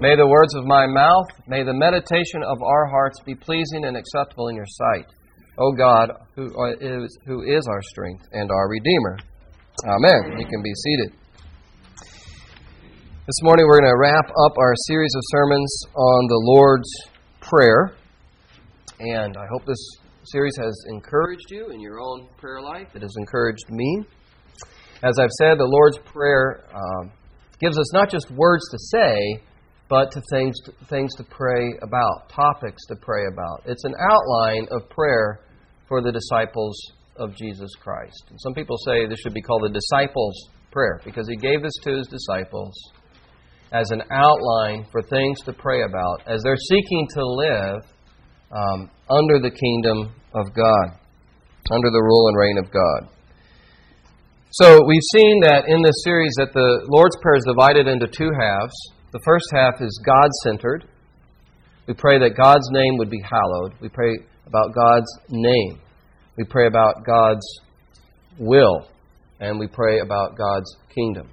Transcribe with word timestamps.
May 0.00 0.14
the 0.14 0.30
words 0.30 0.54
of 0.54 0.62
my 0.64 0.86
mouth, 0.86 1.26
may 1.48 1.64
the 1.64 1.74
meditation 1.74 2.44
of 2.46 2.62
our 2.62 2.86
hearts 2.86 3.18
be 3.26 3.34
pleasing 3.34 3.82
and 3.82 3.96
acceptable 3.96 4.46
in 4.46 4.54
your 4.54 4.70
sight. 4.70 5.10
O 5.58 5.72
God, 5.72 6.12
who 6.36 6.46
is, 6.78 7.18
who 7.26 7.42
is 7.42 7.66
our 7.66 7.82
strength 7.82 8.22
and 8.30 8.48
our 8.48 8.68
Redeemer. 8.70 9.18
Amen. 9.90 10.38
You 10.38 10.46
can 10.46 10.62
be 10.62 10.72
seated. 10.72 11.18
This 11.98 13.42
morning 13.42 13.66
we're 13.66 13.80
going 13.80 13.90
to 13.90 13.98
wrap 13.98 14.30
up 14.46 14.56
our 14.56 14.74
series 14.86 15.10
of 15.16 15.22
sermons 15.32 15.82
on 15.96 16.26
the 16.28 16.42
Lord's 16.46 16.90
Prayer. 17.40 17.90
And 19.00 19.36
I 19.36 19.46
hope 19.50 19.66
this 19.66 19.82
series 20.26 20.54
has 20.58 20.80
encouraged 20.90 21.50
you 21.50 21.70
in 21.70 21.80
your 21.80 21.98
own 21.98 22.28
prayer 22.36 22.62
life. 22.62 22.94
It 22.94 23.02
has 23.02 23.16
encouraged 23.18 23.68
me. 23.68 24.04
As 25.02 25.18
I've 25.18 25.34
said, 25.40 25.58
the 25.58 25.66
Lord's 25.66 25.98
Prayer 25.98 26.62
um, 26.72 27.10
gives 27.58 27.76
us 27.76 27.92
not 27.92 28.08
just 28.08 28.30
words 28.30 28.62
to 28.70 28.78
say, 28.78 29.42
but 29.88 30.10
to 30.12 30.22
things, 30.30 30.54
things 30.88 31.14
to 31.16 31.24
pray 31.24 31.72
about, 31.82 32.28
topics 32.28 32.84
to 32.86 32.96
pray 32.96 33.22
about. 33.32 33.62
It's 33.64 33.84
an 33.84 33.94
outline 34.10 34.66
of 34.70 34.88
prayer 34.90 35.40
for 35.88 36.02
the 36.02 36.12
disciples 36.12 36.78
of 37.16 37.34
Jesus 37.36 37.70
Christ. 37.80 38.24
And 38.30 38.38
some 38.40 38.54
people 38.54 38.76
say 38.86 39.06
this 39.06 39.18
should 39.20 39.34
be 39.34 39.42
called 39.42 39.62
the 39.64 39.72
disciples' 39.72 40.50
prayer 40.70 41.00
because 41.04 41.28
he 41.28 41.36
gave 41.36 41.62
this 41.62 41.72
to 41.84 41.96
his 41.96 42.06
disciples 42.06 42.74
as 43.72 43.90
an 43.90 44.02
outline 44.10 44.86
for 44.90 45.02
things 45.02 45.40
to 45.42 45.52
pray 45.52 45.82
about 45.82 46.22
as 46.26 46.42
they're 46.42 46.56
seeking 46.56 47.06
to 47.14 47.26
live 47.26 47.82
um, 48.50 48.90
under 49.10 49.38
the 49.40 49.50
kingdom 49.50 50.14
of 50.34 50.54
God, 50.54 50.98
under 51.70 51.90
the 51.90 52.02
rule 52.02 52.28
and 52.28 52.36
reign 52.36 52.58
of 52.58 52.70
God. 52.70 53.12
So 54.50 54.80
we've 54.86 55.08
seen 55.12 55.40
that 55.42 55.64
in 55.68 55.82
this 55.82 56.02
series 56.04 56.32
that 56.38 56.52
the 56.54 56.86
Lord's 56.88 57.16
Prayer 57.20 57.36
is 57.36 57.44
divided 57.44 57.86
into 57.86 58.06
two 58.06 58.30
halves. 58.32 58.74
The 59.10 59.20
first 59.24 59.46
half 59.52 59.80
is 59.80 60.02
God 60.04 60.28
centered. 60.44 60.84
We 61.86 61.94
pray 61.94 62.18
that 62.18 62.36
God's 62.36 62.68
name 62.70 62.98
would 62.98 63.08
be 63.08 63.22
hallowed. 63.24 63.72
We 63.80 63.88
pray 63.88 64.18
about 64.46 64.74
God's 64.74 65.10
name. 65.30 65.80
We 66.36 66.44
pray 66.44 66.66
about 66.66 67.06
God's 67.06 67.46
will. 68.38 68.86
And 69.40 69.58
we 69.58 69.66
pray 69.66 70.00
about 70.00 70.36
God's 70.36 70.76
kingdom. 70.94 71.30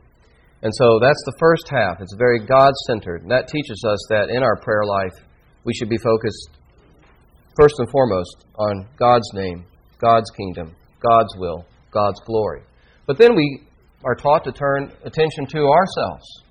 And 0.61 0.71
so 0.73 0.99
that's 1.01 1.21
the 1.25 1.35
first 1.37 1.67
half. 1.69 1.99
It's 1.99 2.15
very 2.17 2.45
God 2.45 2.71
centered. 2.87 3.23
And 3.23 3.31
that 3.31 3.49
teaches 3.49 3.83
us 3.85 3.99
that 4.09 4.29
in 4.29 4.41
our 4.41 4.55
prayer 4.61 4.85
life, 4.85 5.25
we 5.65 5.73
should 5.73 5.89
be 5.89 5.97
focused 5.97 6.51
first 7.59 7.75
and 7.77 7.89
foremost 7.89 8.45
on 8.57 8.87
God's 8.97 9.29
name, 9.33 9.65
God's 9.99 10.29
kingdom, 10.31 10.73
God's 11.05 11.35
will, 11.37 11.65
God's 11.91 12.21
glory. 12.25 12.61
But 13.05 13.17
then 13.17 13.35
we 13.35 13.63
are 14.05 14.15
taught 14.15 14.45
to 14.45 14.53
turn 14.53 14.93
attention 15.03 15.45
to 15.47 15.59
ourselves 15.59 16.44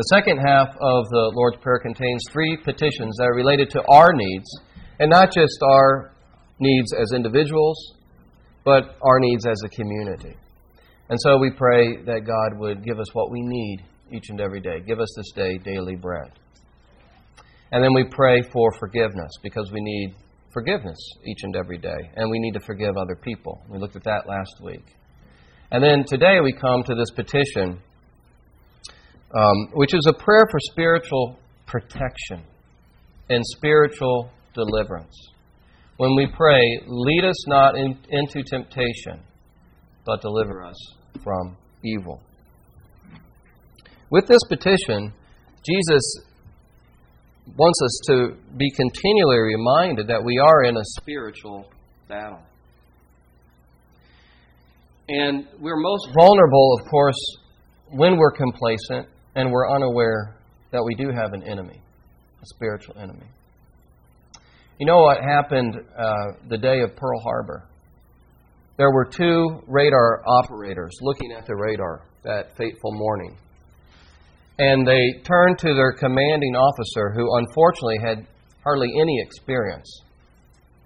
the 0.00 0.16
second 0.16 0.38
half 0.38 0.68
of 0.80 1.10
the 1.10 1.30
Lord's 1.36 1.58
Prayer 1.58 1.78
contains 1.78 2.22
three 2.32 2.56
petitions 2.64 3.16
that 3.18 3.24
are 3.24 3.34
related 3.34 3.68
to 3.68 3.82
our 3.86 4.14
needs, 4.14 4.48
and 4.98 5.10
not 5.10 5.30
just 5.30 5.58
our 5.62 6.14
needs 6.58 6.94
as 6.94 7.12
individuals, 7.14 7.76
but 8.64 8.96
our 9.02 9.20
needs 9.20 9.44
as 9.44 9.60
a 9.62 9.68
community. 9.68 10.34
And 11.10 11.18
so 11.20 11.36
we 11.36 11.50
pray 11.50 12.02
that 12.06 12.24
God 12.24 12.58
would 12.58 12.82
give 12.82 12.98
us 12.98 13.12
what 13.12 13.30
we 13.30 13.42
need 13.42 13.80
each 14.10 14.30
and 14.30 14.40
every 14.40 14.62
day. 14.62 14.80
Give 14.80 15.00
us 15.00 15.12
this 15.18 15.32
day 15.32 15.58
daily 15.58 15.96
bread. 15.96 16.32
And 17.70 17.84
then 17.84 17.92
we 17.92 18.04
pray 18.04 18.40
for 18.54 18.72
forgiveness 18.78 19.32
because 19.42 19.70
we 19.70 19.82
need 19.82 20.14
forgiveness 20.54 20.98
each 21.26 21.40
and 21.42 21.54
every 21.56 21.76
day, 21.76 22.00
and 22.16 22.30
we 22.30 22.38
need 22.38 22.52
to 22.52 22.60
forgive 22.60 22.96
other 22.96 23.16
people. 23.16 23.60
We 23.68 23.78
looked 23.78 23.96
at 23.96 24.04
that 24.04 24.26
last 24.26 24.62
week. 24.62 24.96
And 25.70 25.84
then 25.84 26.04
today 26.08 26.40
we 26.42 26.54
come 26.54 26.84
to 26.84 26.94
this 26.94 27.10
petition 27.10 27.82
um, 29.34 29.68
which 29.74 29.94
is 29.94 30.06
a 30.08 30.12
prayer 30.12 30.46
for 30.50 30.58
spiritual 30.72 31.38
protection 31.66 32.42
and 33.28 33.44
spiritual 33.46 34.30
deliverance. 34.54 35.14
When 35.98 36.16
we 36.16 36.26
pray, 36.26 36.62
lead 36.86 37.24
us 37.24 37.46
not 37.46 37.76
in, 37.76 37.96
into 38.08 38.42
temptation, 38.42 39.20
but 40.04 40.20
deliver 40.22 40.64
us 40.64 40.76
from 41.22 41.56
evil. 41.84 42.20
With 44.10 44.26
this 44.26 44.40
petition, 44.48 45.12
Jesus 45.64 46.02
wants 47.56 47.80
us 47.84 48.00
to 48.06 48.36
be 48.56 48.70
continually 48.72 49.38
reminded 49.38 50.08
that 50.08 50.24
we 50.24 50.38
are 50.38 50.64
in 50.64 50.76
a 50.76 50.84
spiritual 50.84 51.66
battle. 52.08 52.40
And 55.08 55.46
we're 55.60 55.76
most 55.76 56.08
vulnerable, 56.18 56.78
of 56.80 56.90
course, 56.90 57.36
when 57.90 58.16
we're 58.16 58.32
complacent 58.32 59.08
and 59.34 59.50
we're 59.50 59.70
unaware 59.70 60.36
that 60.72 60.82
we 60.82 60.94
do 60.94 61.10
have 61.10 61.32
an 61.32 61.42
enemy, 61.42 61.80
a 62.42 62.46
spiritual 62.46 62.96
enemy. 62.98 63.26
You 64.78 64.86
know 64.86 64.98
what 64.98 65.18
happened 65.22 65.76
uh, 65.96 66.14
the 66.48 66.56
day 66.56 66.80
of 66.80 66.96
Pearl 66.96 67.20
Harbor? 67.20 67.64
There 68.78 68.90
were 68.90 69.04
two 69.04 69.60
radar 69.66 70.22
operators 70.26 70.92
looking 71.02 71.32
at 71.32 71.46
the 71.46 71.54
radar 71.54 72.06
that 72.24 72.56
fateful 72.56 72.92
morning. 72.92 73.36
And 74.58 74.86
they 74.86 75.20
turned 75.22 75.58
to 75.58 75.74
their 75.74 75.92
commanding 75.92 76.54
officer, 76.56 77.12
who 77.14 77.28
unfortunately 77.38 77.98
had 78.02 78.26
hardly 78.64 78.88
any 78.98 79.20
experience. 79.20 80.02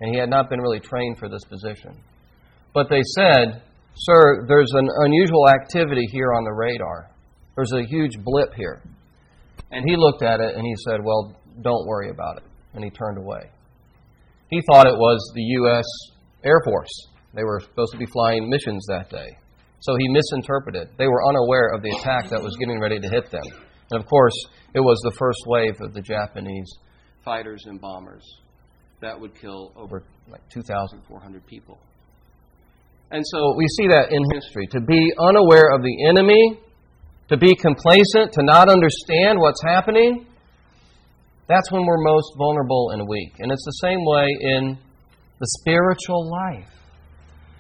And 0.01 0.13
he 0.13 0.19
had 0.19 0.29
not 0.29 0.51
been 0.51 0.61
really 0.61 0.81
trained 0.81 1.19
for 1.19 1.29
this 1.29 1.45
position. 1.45 1.97
But 2.73 2.89
they 2.89 3.03
said, 3.15 3.63
Sir, 3.97 4.45
there's 4.49 4.73
an 4.75 4.89
unusual 5.05 5.49
activity 5.49 6.05
here 6.11 6.33
on 6.33 6.43
the 6.43 6.53
radar. 6.53 7.11
There's 7.57 7.73
a 7.73 7.85
huge 7.85 8.13
blip 8.23 8.55
here. 8.55 8.83
And 9.71 9.85
he 9.87 9.97
looked 9.97 10.23
at 10.23 10.41
it 10.41 10.55
and 10.57 10.65
he 10.65 10.75
said, 10.87 11.01
Well, 11.03 11.37
don't 11.63 11.87
worry 11.87 12.11
about 12.11 12.39
it. 12.39 12.45
And 12.75 12.83
he 12.85 12.91
turned 12.91 13.19
away. 13.19 13.51
He 14.51 14.61
thought 14.71 14.87
it 14.87 14.97
was 14.97 15.33
the 15.35 15.43
U.S. 15.43 15.85
Air 16.45 16.61
Force. 16.65 17.09
They 17.35 17.43
were 17.43 17.61
supposed 17.61 17.93
to 17.93 17.99
be 17.99 18.07
flying 18.07 18.49
missions 18.49 18.85
that 18.89 19.11
day. 19.11 19.37
So 19.81 19.97
he 19.99 20.09
misinterpreted. 20.09 20.89
They 20.97 21.07
were 21.07 21.27
unaware 21.29 21.69
of 21.75 21.83
the 21.83 21.91
attack 21.99 22.31
that 22.31 22.43
was 22.43 22.57
getting 22.59 22.81
ready 22.81 22.99
to 22.99 23.09
hit 23.09 23.31
them. 23.31 23.43
And 23.91 24.01
of 24.01 24.09
course, 24.09 24.35
it 24.75 24.81
was 24.81 24.99
the 25.05 25.15
first 25.19 25.41
wave 25.47 25.81
of 25.81 25.93
the 25.93 26.01
Japanese 26.01 26.71
fighters 27.25 27.65
and 27.67 27.81
bombers 27.81 28.25
that 29.01 29.19
would 29.19 29.35
kill 29.35 29.73
over 29.77 30.05
like 30.29 30.41
2,400 30.51 31.47
people. 31.47 31.79
And 33.11 33.23
so 33.27 33.55
we 33.57 33.67
see 33.77 33.89
that 33.89 34.11
in 34.11 34.23
history. 34.33 34.67
To 34.69 34.81
be 34.81 35.13
unaware 35.19 35.71
of 35.75 35.83
the 35.83 36.09
enemy 36.09 36.61
to 37.29 37.37
be 37.37 37.55
complacent, 37.55 38.33
to 38.33 38.43
not 38.43 38.69
understand 38.69 39.39
what's 39.39 39.63
happening, 39.63 40.27
that's 41.47 41.71
when 41.71 41.85
we're 41.85 42.03
most 42.03 42.33
vulnerable 42.39 42.91
and 42.93 43.07
weak. 43.09 43.35
And 43.39 43.53
it's 43.53 43.65
the 43.65 43.89
same 43.89 44.05
way 44.05 44.27
in 44.41 44.79
the 45.41 45.47
spiritual 45.61 46.31
life. 46.31 46.71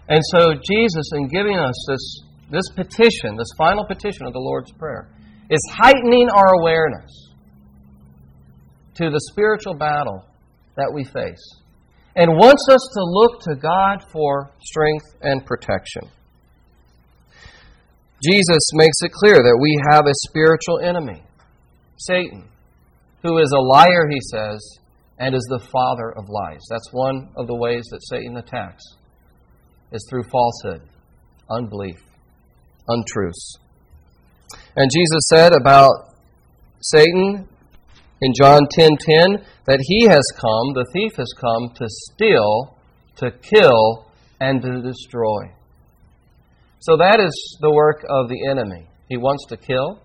And 0.08 0.20
so, 0.32 0.54
Jesus, 0.54 1.10
in 1.14 1.28
giving 1.28 1.58
us 1.58 1.74
this, 1.88 2.22
this 2.50 2.69
petition, 2.76 3.36
this 3.36 3.48
final 3.56 3.84
petition 3.86 4.26
of 4.26 4.32
the 4.32 4.38
Lord's 4.38 4.72
Prayer, 4.72 5.08
is 5.50 5.60
heightening 5.72 6.28
our 6.28 6.54
awareness 6.60 7.30
to 8.94 9.10
the 9.10 9.20
spiritual 9.32 9.74
battle 9.74 10.24
that 10.76 10.91
we 10.92 11.04
face 11.04 11.60
and 12.16 12.30
wants 12.32 12.66
us 12.70 12.88
to 12.94 13.03
look 13.03 13.41
to 13.42 13.56
God 13.56 14.04
for 14.12 14.50
strength 14.60 15.06
and 15.22 15.44
protection. 15.44 16.03
Jesus 18.24 18.70
makes 18.72 18.96
it 19.02 19.12
clear 19.12 19.36
that 19.36 19.58
we 19.60 19.78
have 19.90 20.06
a 20.06 20.28
spiritual 20.28 20.80
enemy, 20.80 21.22
Satan, 21.96 22.48
who 23.22 23.38
is 23.38 23.52
a 23.52 23.60
liar, 23.60 24.08
he 24.08 24.20
says, 24.32 24.78
and 25.18 25.34
is 25.34 25.46
the 25.50 25.66
father 25.70 26.10
of 26.16 26.28
lies. 26.28 26.60
That's 26.70 26.92
one 26.92 27.28
of 27.36 27.46
the 27.46 27.54
ways 27.54 27.84
that 27.90 28.00
Satan 28.02 28.36
attacks, 28.36 28.82
is 29.92 30.06
through 30.08 30.24
falsehood, 30.24 30.82
unbelief, 31.50 32.00
untruths. 32.88 33.58
And 34.76 34.91
Jesus 34.91 35.28
said 35.28 35.52
about 35.52 36.14
Satan 36.80 37.48
in 38.20 38.32
John 38.41 38.62
10:10 38.76 38.98
10, 38.98 39.36
10, 39.36 39.44
that 39.66 39.80
he 39.82 40.06
has 40.06 40.24
come, 40.36 40.72
the 40.74 40.86
thief 40.92 41.12
has 41.16 41.32
come 41.38 41.74
to 41.77 41.86
steal, 41.88 42.77
to 43.16 43.30
kill, 43.30 44.06
and 44.41 44.62
to 44.62 44.82
destroy. 44.82 45.53
So 46.84 46.98
that 46.98 47.19
is 47.19 47.57
the 47.63 47.71
work 47.71 48.04
of 48.10 48.28
the 48.28 48.47
enemy. 48.51 48.86
He 49.09 49.16
wants 49.16 49.47
to 49.48 49.57
kill, 49.57 50.03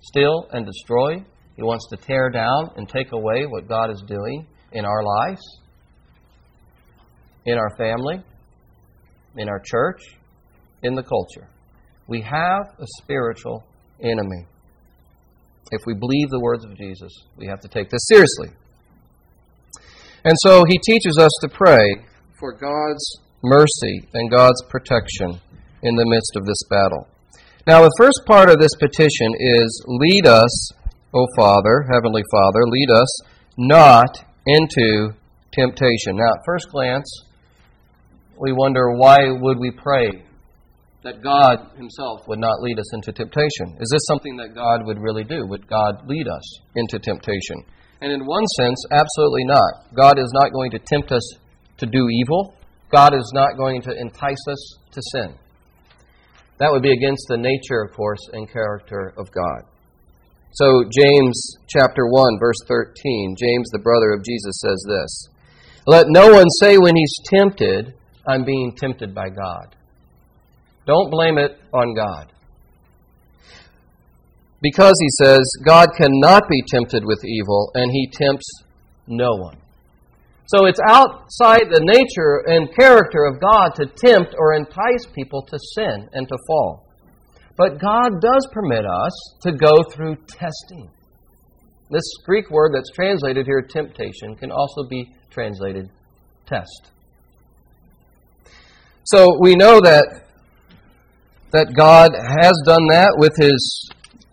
steal, 0.00 0.46
and 0.52 0.64
destroy. 0.64 1.24
He 1.56 1.62
wants 1.64 1.88
to 1.88 1.96
tear 1.96 2.30
down 2.30 2.70
and 2.76 2.88
take 2.88 3.10
away 3.10 3.46
what 3.46 3.66
God 3.66 3.90
is 3.90 4.00
doing 4.06 4.46
in 4.70 4.84
our 4.84 5.02
lives, 5.02 5.42
in 7.46 7.58
our 7.58 7.76
family, 7.76 8.22
in 9.38 9.48
our 9.48 9.58
church, 9.58 9.98
in 10.84 10.94
the 10.94 11.02
culture. 11.02 11.48
We 12.06 12.20
have 12.20 12.78
a 12.78 12.86
spiritual 13.02 13.64
enemy. 14.00 14.46
If 15.72 15.82
we 15.84 15.94
believe 15.94 16.30
the 16.30 16.40
words 16.40 16.64
of 16.64 16.76
Jesus, 16.76 17.10
we 17.38 17.48
have 17.48 17.58
to 17.58 17.68
take 17.68 17.90
this 17.90 18.06
seriously. 18.06 18.50
And 20.24 20.34
so 20.44 20.62
he 20.68 20.78
teaches 20.78 21.18
us 21.18 21.32
to 21.40 21.48
pray 21.48 21.88
for 22.38 22.52
God's 22.52 23.18
mercy 23.42 24.08
and 24.14 24.30
God's 24.30 24.62
protection 24.68 25.40
in 25.82 25.96
the 25.96 26.06
midst 26.06 26.36
of 26.36 26.46
this 26.46 26.62
battle. 26.68 27.06
Now, 27.66 27.82
the 27.82 27.94
first 27.98 28.22
part 28.26 28.50
of 28.50 28.58
this 28.58 28.74
petition 28.80 29.32
is 29.38 29.84
lead 29.86 30.26
us 30.26 30.72
O 31.12 31.26
Father, 31.36 31.86
Heavenly 31.92 32.22
Father, 32.30 32.60
lead 32.66 32.90
us 32.90 33.20
not 33.58 34.24
into 34.46 35.10
temptation. 35.52 36.16
Now, 36.16 36.30
at 36.30 36.44
first 36.46 36.70
glance, 36.70 37.24
we 38.40 38.52
wonder 38.52 38.92
why 38.94 39.18
would 39.28 39.58
we 39.58 39.72
pray 39.72 40.22
that 41.02 41.22
God 41.22 41.76
Himself 41.76 42.28
would 42.28 42.38
not 42.38 42.60
lead 42.60 42.78
us 42.78 42.94
into 42.94 43.12
temptation? 43.12 43.76
Is 43.80 43.90
this 43.90 44.06
something 44.06 44.36
that 44.36 44.54
God 44.54 44.86
would 44.86 45.00
really 45.00 45.24
do? 45.24 45.46
Would 45.48 45.66
God 45.66 46.06
lead 46.06 46.28
us 46.28 46.60
into 46.76 47.00
temptation? 47.00 47.64
And 48.00 48.12
in 48.12 48.24
one 48.24 48.46
sense, 48.56 48.82
absolutely 48.92 49.44
not. 49.44 49.92
God 49.94 50.18
is 50.18 50.30
not 50.40 50.52
going 50.52 50.70
to 50.70 50.78
tempt 50.78 51.10
us 51.10 51.26
to 51.78 51.86
do 51.86 52.08
evil. 52.08 52.54
God 52.92 53.14
is 53.14 53.30
not 53.34 53.56
going 53.56 53.82
to 53.82 53.92
entice 53.98 54.46
us 54.48 54.78
to 54.92 55.00
sin. 55.12 55.34
That 56.60 56.70
would 56.70 56.82
be 56.82 56.92
against 56.92 57.24
the 57.28 57.38
nature, 57.38 57.80
of 57.82 57.96
course, 57.96 58.20
and 58.34 58.50
character 58.50 59.14
of 59.16 59.32
God. 59.32 59.64
So, 60.52 60.84
James 60.92 61.56
chapter 61.68 62.06
1, 62.06 62.38
verse 62.38 62.58
13, 62.68 63.34
James, 63.38 63.70
the 63.70 63.78
brother 63.82 64.12
of 64.12 64.22
Jesus, 64.22 64.60
says 64.60 64.84
this 64.86 65.28
Let 65.86 66.06
no 66.08 66.30
one 66.30 66.50
say 66.60 66.76
when 66.76 66.94
he's 66.94 67.16
tempted, 67.24 67.94
I'm 68.26 68.44
being 68.44 68.76
tempted 68.76 69.14
by 69.14 69.30
God. 69.30 69.74
Don't 70.86 71.10
blame 71.10 71.38
it 71.38 71.58
on 71.72 71.94
God. 71.94 72.30
Because, 74.60 74.94
he 75.00 75.24
says, 75.24 75.40
God 75.64 75.88
cannot 75.96 76.42
be 76.46 76.62
tempted 76.68 77.04
with 77.06 77.24
evil, 77.24 77.70
and 77.74 77.90
he 77.90 78.10
tempts 78.12 78.46
no 79.06 79.30
one. 79.36 79.56
So 80.50 80.66
it's 80.66 80.80
outside 80.88 81.70
the 81.70 81.78
nature 81.78 82.42
and 82.46 82.74
character 82.74 83.22
of 83.24 83.40
God 83.40 83.70
to 83.76 83.86
tempt 83.86 84.34
or 84.36 84.54
entice 84.54 85.06
people 85.14 85.42
to 85.46 85.56
sin 85.76 86.08
and 86.12 86.26
to 86.26 86.36
fall. 86.48 86.88
But 87.56 87.78
God 87.80 88.20
does 88.20 88.48
permit 88.52 88.84
us 88.84 89.12
to 89.42 89.52
go 89.52 89.76
through 89.92 90.16
testing. 90.26 90.90
This 91.88 92.02
Greek 92.26 92.50
word 92.50 92.72
that's 92.74 92.90
translated 92.90 93.46
here, 93.46 93.62
temptation, 93.62 94.34
can 94.34 94.50
also 94.50 94.88
be 94.88 95.14
translated 95.30 95.88
test. 96.46 96.90
So 99.04 99.38
we 99.40 99.54
know 99.54 99.80
that 99.80 100.24
that 101.52 101.74
God 101.74 102.10
has 102.14 102.54
done 102.64 102.86
that 102.90 103.14
with 103.18 103.36
his 103.36 103.90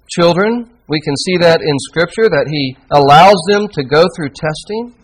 children. 0.10 0.72
We 0.88 1.00
can 1.02 1.16
see 1.18 1.38
that 1.42 1.62
in 1.62 1.78
Scripture, 1.90 2.30
that 2.30 2.48
He 2.50 2.78
allows 2.92 3.38
them 3.50 3.68
to 3.74 3.84
go 3.84 4.06
through 4.16 4.30
testing. 4.30 4.97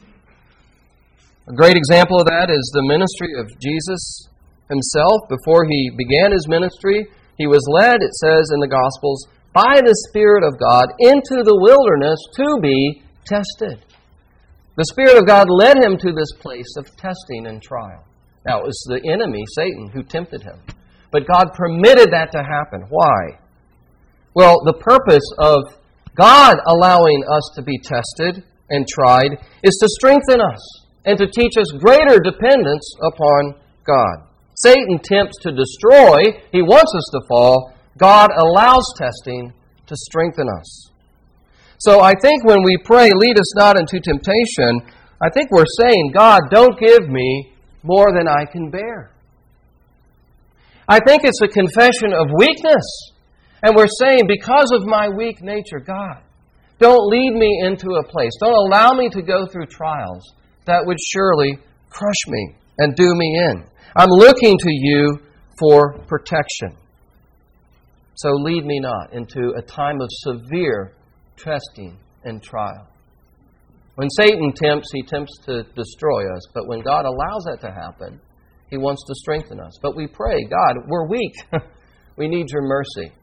A 1.46 1.54
great 1.54 1.76
example 1.76 2.22
of 2.22 2.28
that 2.28 2.48
is 2.50 2.72
the 2.72 2.88
ministry 2.88 3.36
of 3.36 3.52
Jesus 3.60 4.30
Himself. 4.72 5.28
Before 5.28 5.68
He 5.68 5.92
began 5.92 6.32
His 6.32 6.48
ministry, 6.48 7.08
He 7.38 7.48
was 7.48 7.68
led, 7.68 8.00
it 8.00 8.16
says 8.16 8.48
in 8.56 8.64
the 8.64 8.72
Gospels, 8.72 9.28
by 9.52 9.84
the 9.84 9.96
Spirit 10.08 10.48
of 10.48 10.56
God 10.56 10.88
into 11.00 11.44
the 11.44 11.60
wilderness 11.60 12.16
to 12.40 12.62
be 12.64 13.04
tested. 13.28 13.84
The 14.78 14.86
Spirit 14.86 15.18
of 15.20 15.28
God 15.28 15.50
led 15.50 15.78
him 15.78 15.98
to 16.00 16.14
this 16.14 16.32
place 16.40 16.74
of 16.78 16.88
testing 16.96 17.46
and 17.46 17.62
trial. 17.62 18.04
Now, 18.48 18.60
it 18.60 18.66
was 18.66 18.82
the 18.88 19.04
enemy, 19.12 19.44
Satan, 19.54 19.92
who 19.94 20.02
tempted 20.02 20.42
him. 20.42 20.60
But 21.12 21.28
God 21.28 21.54
permitted 21.54 22.10
that 22.12 22.32
to 22.32 22.42
happen. 22.42 22.88
Why? 22.90 23.38
Well, 24.34 24.64
the 24.66 24.74
purpose 24.74 25.28
of 25.38 25.78
God 26.16 26.56
allowing 26.66 27.24
us 27.30 27.52
to 27.56 27.62
be 27.62 27.78
tested 27.78 28.44
and 28.70 28.88
tried 28.88 29.38
is 29.62 29.78
to 29.80 29.88
strengthen 29.90 30.42
us 30.42 30.83
and 31.06 31.18
to 31.18 31.28
teach 31.28 31.54
us 31.58 31.72
greater 31.80 32.20
dependence 32.20 32.96
upon 33.02 33.56
God. 33.84 34.28
Satan 34.56 35.00
tempts 35.04 35.38
to 35.42 35.52
destroy, 35.52 36.40
he 36.52 36.62
wants 36.62 36.94
us 36.96 37.10
to 37.12 37.28
fall. 37.28 37.74
God 37.98 38.30
allows 38.36 38.86
testing 38.98 39.54
to 39.88 39.96
strengthen 39.96 40.48
us. 40.60 40.90
So 41.80 42.00
I 42.00 42.14
think 42.22 42.46
when 42.46 42.64
we 42.64 42.78
pray, 42.86 43.12
lead 43.14 43.38
us 43.38 43.56
not 43.58 43.78
into 43.78 44.00
temptation, 44.00 44.82
I 45.22 45.30
think 45.30 45.52
we're 45.52 45.66
saying, 45.82 46.12
God, 46.14 46.44
don't 46.50 46.80
give 46.80 47.10
me 47.10 47.54
more 47.84 48.14
than 48.14 48.28
I 48.28 48.46
can 48.46 48.70
bear. 48.70 49.12
I 50.88 51.00
think 51.00 51.24
it's 51.24 51.42
a 51.42 51.48
confession 51.48 52.14
of 52.14 52.28
weakness. 52.38 53.12
And 53.64 53.76
we're 53.76 53.88
saying, 54.00 54.28
because 54.28 54.72
of 54.74 54.86
my 54.86 55.10
weak 55.10 55.42
nature, 55.42 55.80
God, 55.80 56.22
don't 56.80 57.08
lead 57.10 57.34
me 57.34 57.62
into 57.66 57.92
a 57.92 58.04
place, 58.04 58.32
don't 58.40 58.54
allow 58.54 58.92
me 58.92 59.10
to 59.10 59.22
go 59.22 59.46
through 59.46 59.68
trials 59.68 60.24
that 60.66 60.86
would 60.86 60.98
surely 61.12 61.58
crush 61.90 62.28
me 62.28 62.56
and 62.80 62.96
do 62.96 63.08
me 63.16 63.46
in. 63.50 63.66
I'm 63.96 64.10
looking 64.10 64.58
to 64.58 64.72
you 64.72 65.20
for 65.60 66.00
protection. 66.08 66.78
So 68.16 68.30
lead 68.32 68.66
me 68.66 68.80
not 68.80 69.14
into 69.14 69.54
a 69.58 69.62
time 69.62 70.02
of 70.02 70.08
severe 70.10 70.94
testing 71.38 71.98
and 72.24 72.42
trial. 72.42 72.88
When 73.96 74.10
Satan 74.10 74.54
tempts, 74.56 74.90
he 74.92 75.04
tempts 75.04 75.38
to 75.46 75.64
destroy 75.76 76.24
us. 76.34 76.42
But 76.54 76.68
when 76.68 76.82
God 76.82 77.06
allows 77.06 77.44
that 77.46 77.62
to 77.62 77.72
happen, 77.72 78.20
he 78.70 78.78
wants 78.78 79.04
to 79.06 79.14
strengthen 79.16 79.60
us. 79.60 79.78
But 79.82 79.96
we 79.96 80.08
pray, 80.08 80.44
God, 80.50 80.84
we're 80.88 81.08
weak. 81.08 81.34
we 82.18 82.28
need 82.28 82.50
your 82.50 82.64
mercy. 82.64 83.14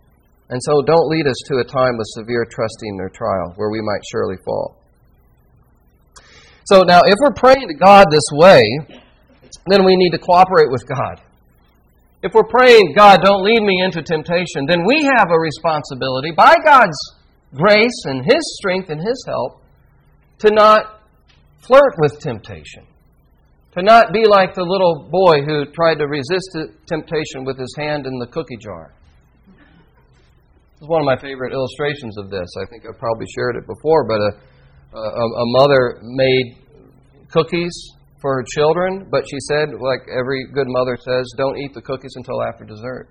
And 0.49 0.61
so 0.63 0.83
don't 0.83 1.09
lead 1.09 1.27
us 1.27 1.37
to 1.47 1.59
a 1.59 1.65
time 1.65 1.95
of 1.95 2.07
severe 2.19 2.47
trusting 2.51 2.99
or 3.01 3.09
trial 3.09 3.55
where 3.57 3.71
we 3.71 3.81
might 3.81 4.03
surely 4.11 4.37
fall. 4.45 4.80
So 6.71 6.83
now, 6.83 7.01
if 7.05 7.17
we're 7.21 7.35
praying 7.35 7.67
to 7.67 7.75
God 7.75 8.07
this 8.13 8.29
way, 8.33 8.63
then 9.67 9.85
we 9.85 9.97
need 9.97 10.11
to 10.11 10.19
cooperate 10.19 10.71
with 10.71 10.87
God. 10.87 11.21
If 12.23 12.33
we're 12.33 12.45
praying, 12.45 12.95
God, 12.97 13.23
don't 13.25 13.43
lead 13.43 13.61
me 13.61 13.83
into 13.83 14.03
temptation, 14.03 14.67
then 14.69 14.85
we 14.87 15.03
have 15.03 15.31
a 15.33 15.39
responsibility 15.39 16.31
by 16.31 16.55
God's 16.65 16.97
grace 17.57 18.05
and 18.05 18.25
His 18.25 18.39
strength 18.61 18.89
and 18.89 19.01
His 19.01 19.25
help 19.27 19.63
to 20.41 20.55
not 20.55 21.01
flirt 21.67 21.95
with 21.99 22.21
temptation. 22.21 22.87
To 23.75 23.83
not 23.83 24.13
be 24.13 24.25
like 24.27 24.55
the 24.55 24.63
little 24.63 25.09
boy 25.11 25.43
who 25.43 25.65
tried 25.73 25.97
to 25.97 26.07
resist 26.07 26.57
temptation 26.87 27.45
with 27.45 27.59
his 27.59 27.73
hand 27.79 28.07
in 28.07 28.19
the 28.19 28.27
cookie 28.27 28.59
jar. 28.61 28.93
This 29.47 30.83
is 30.83 30.89
one 30.89 31.01
of 31.01 31.07
my 31.07 31.17
favorite 31.17 31.53
illustrations 31.53 32.19
of 32.19 32.31
this. 32.31 32.49
I 32.63 32.67
think 32.71 32.85
I've 32.87 32.99
probably 32.99 33.27
shared 33.35 33.57
it 33.57 33.67
before, 33.67 34.07
but 34.07 34.19
a, 34.19 34.99
a, 34.99 35.25
a 35.25 35.47
mother 35.55 35.99
made 36.03 36.60
cookies 37.33 37.73
for 38.21 38.37
her 38.37 38.45
children, 38.55 39.09
but 39.11 39.25
she 39.29 39.39
said, 39.49 39.71
like 39.81 40.01
every 40.13 40.47
good 40.53 40.67
mother 40.69 40.97
says, 41.01 41.25
don't 41.37 41.57
eat 41.59 41.73
the 41.75 41.81
cookies 41.81 42.13
until 42.17 42.43
after 42.43 42.65
dessert. 42.65 43.09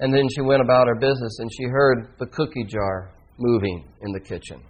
And 0.00 0.12
then 0.14 0.28
she 0.34 0.40
went 0.40 0.62
about 0.62 0.86
her 0.86 0.94
business 0.94 1.38
and 1.40 1.50
she 1.52 1.64
heard 1.64 2.08
the 2.18 2.26
cookie 2.26 2.64
jar 2.64 3.12
moving 3.38 3.84
in 4.02 4.12
the 4.12 4.20
kitchen. 4.20 4.62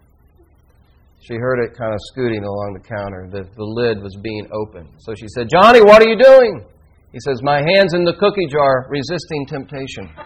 She 1.20 1.34
heard 1.34 1.62
it 1.62 1.76
kind 1.76 1.92
of 1.92 2.00
scooting 2.12 2.42
along 2.44 2.78
the 2.80 2.88
counter. 2.88 3.28
The, 3.30 3.42
the 3.56 3.64
lid 3.64 4.02
was 4.02 4.16
being 4.22 4.48
opened. 4.52 4.88
So 4.98 5.14
she 5.14 5.28
said, 5.28 5.48
Johnny, 5.50 5.82
what 5.82 6.02
are 6.02 6.08
you 6.08 6.16
doing? 6.16 6.64
He 7.12 7.18
says, 7.20 7.42
My 7.42 7.60
hand's 7.62 7.92
in 7.94 8.04
the 8.04 8.14
cookie 8.14 8.46
jar, 8.50 8.86
resisting 8.88 9.46
temptation. 9.46 10.10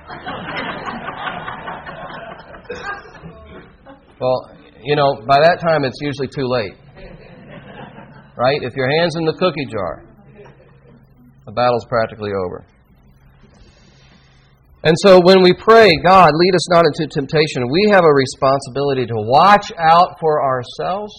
Well, 4.21 4.57
you 4.83 4.95
know, 4.95 5.21
by 5.27 5.41
that 5.43 5.59
time 5.61 5.85
it's 5.85 5.99
usually 6.01 6.29
too 6.29 6.47
late. 6.47 6.73
Right? 8.37 8.63
If 8.63 8.75
your 8.75 8.89
hand's 8.99 9.17
in 9.17 9.25
the 9.25 9.35
cookie 9.35 9.67
jar, 9.67 10.05
the 11.47 11.53
battle's 11.53 11.85
practically 11.89 12.31
over. 12.31 12.67
And 14.83 14.95
so 14.99 15.21
when 15.23 15.43
we 15.43 15.55
pray, 15.55 15.91
God, 16.05 16.31
lead 16.35 16.55
us 16.55 16.69
not 16.71 16.85
into 16.85 17.09
temptation, 17.09 17.63
we 17.71 17.89
have 17.91 18.05
a 18.05 18.13
responsibility 18.13 19.07
to 19.07 19.15
watch 19.17 19.73
out 19.79 20.19
for 20.21 20.45
ourselves, 20.45 21.13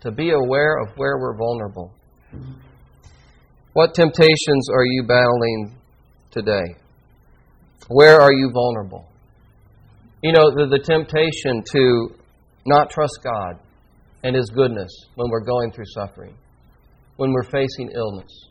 to 0.00 0.10
be 0.10 0.30
aware 0.30 0.78
of 0.82 0.88
where 0.96 1.18
we're 1.18 1.36
vulnerable. 1.36 1.92
What 3.74 3.94
temptations 3.94 4.68
are 4.72 4.84
you 4.84 5.04
battling 5.06 5.76
today? 6.30 6.74
Where 7.88 8.20
are 8.20 8.32
you 8.32 8.50
vulnerable? 8.52 9.06
You 10.22 10.32
know, 10.32 10.50
the, 10.50 10.66
the 10.66 10.82
temptation 10.82 11.62
to 11.72 12.16
not 12.66 12.90
trust 12.90 13.18
God 13.22 13.60
and 14.22 14.34
His 14.34 14.50
goodness 14.50 14.90
when 15.14 15.30
we're 15.30 15.44
going 15.44 15.70
through 15.70 15.84
suffering, 15.94 16.34
when 17.16 17.32
we're 17.32 17.50
facing 17.50 17.90
illness, 17.94 18.48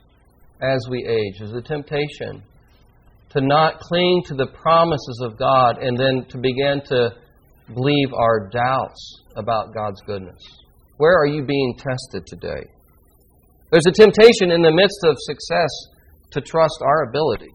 as 0.61 0.79
we 0.89 1.05
age. 1.05 1.39
There's 1.39 1.53
a 1.53 1.61
temptation 1.61 2.43
to 3.29 3.41
not 3.41 3.79
cling 3.79 4.23
to 4.27 4.35
the 4.35 4.47
promises 4.47 5.21
of 5.23 5.37
God 5.37 5.77
and 5.79 5.97
then 5.97 6.25
to 6.29 6.37
begin 6.37 6.81
to 6.87 7.11
believe 7.73 8.13
our 8.13 8.49
doubts 8.49 9.21
about 9.35 9.73
God's 9.73 10.01
goodness. 10.01 10.39
Where 10.97 11.17
are 11.19 11.25
you 11.25 11.43
being 11.43 11.75
tested 11.77 12.27
today? 12.27 12.69
There's 13.71 13.87
a 13.87 13.91
temptation 13.91 14.51
in 14.51 14.61
the 14.61 14.71
midst 14.71 14.99
of 15.03 15.15
success 15.19 15.69
to 16.31 16.41
trust 16.41 16.77
our 16.81 17.09
ability, 17.09 17.49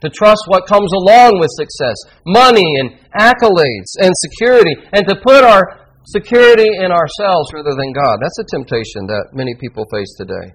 to 0.00 0.10
trust 0.10 0.42
what 0.48 0.66
comes 0.66 0.90
along 0.92 1.38
with 1.38 1.50
success 1.52 1.94
money 2.26 2.66
and 2.80 2.90
accolades 3.18 3.94
and 4.00 4.12
security, 4.16 4.74
and 4.92 5.06
to 5.06 5.14
put 5.24 5.44
our 5.44 5.83
security 6.06 6.68
in 6.68 6.92
ourselves 6.92 7.52
rather 7.52 7.74
than 7.76 7.92
God. 7.92 8.18
That's 8.20 8.38
a 8.38 8.48
temptation 8.50 9.06
that 9.08 9.28
many 9.32 9.54
people 9.60 9.84
face 9.92 10.14
today. 10.16 10.52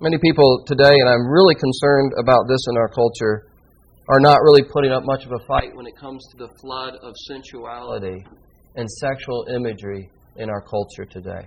Many 0.00 0.18
people 0.18 0.64
today, 0.66 0.96
and 0.98 1.08
I'm 1.08 1.28
really 1.30 1.54
concerned 1.54 2.12
about 2.18 2.48
this 2.48 2.60
in 2.68 2.76
our 2.76 2.88
culture, 2.88 3.46
are 4.08 4.20
not 4.20 4.38
really 4.42 4.62
putting 4.62 4.90
up 4.90 5.04
much 5.04 5.24
of 5.24 5.32
a 5.32 5.44
fight 5.46 5.74
when 5.74 5.86
it 5.86 5.96
comes 5.96 6.26
to 6.32 6.36
the 6.38 6.48
flood 6.60 6.94
of 7.02 7.14
sensuality 7.28 8.24
and 8.76 8.90
sexual 8.90 9.46
imagery 9.54 10.10
in 10.36 10.50
our 10.50 10.62
culture 10.62 11.04
today. 11.04 11.46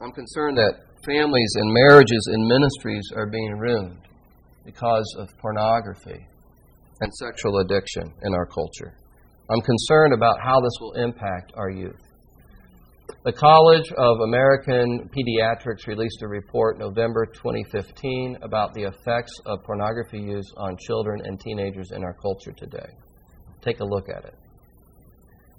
I'm 0.00 0.12
concerned 0.12 0.56
that 0.56 0.80
families 1.04 1.52
and 1.56 1.72
marriages 1.72 2.28
and 2.32 2.46
ministries 2.46 3.04
are 3.14 3.26
being 3.26 3.58
ruined 3.58 3.98
because 4.64 5.04
of 5.18 5.28
pornography 5.38 6.26
and 7.04 7.14
sexual 7.14 7.58
addiction 7.58 8.12
in 8.22 8.34
our 8.34 8.46
culture. 8.46 8.96
I'm 9.50 9.60
concerned 9.60 10.14
about 10.14 10.40
how 10.42 10.58
this 10.60 10.72
will 10.80 10.94
impact 10.94 11.52
our 11.54 11.70
youth. 11.70 12.00
The 13.24 13.32
College 13.32 13.92
of 13.92 14.20
American 14.20 15.10
Pediatrics 15.14 15.86
released 15.86 16.22
a 16.22 16.28
report 16.28 16.78
November 16.78 17.26
2015 17.26 18.38
about 18.40 18.72
the 18.72 18.84
effects 18.84 19.32
of 19.44 19.62
pornography 19.64 20.18
use 20.18 20.50
on 20.56 20.78
children 20.78 21.20
and 21.24 21.38
teenagers 21.38 21.90
in 21.92 22.02
our 22.02 22.14
culture 22.14 22.52
today. 22.52 22.88
Take 23.60 23.80
a 23.80 23.84
look 23.84 24.08
at 24.08 24.24
it. 24.24 24.34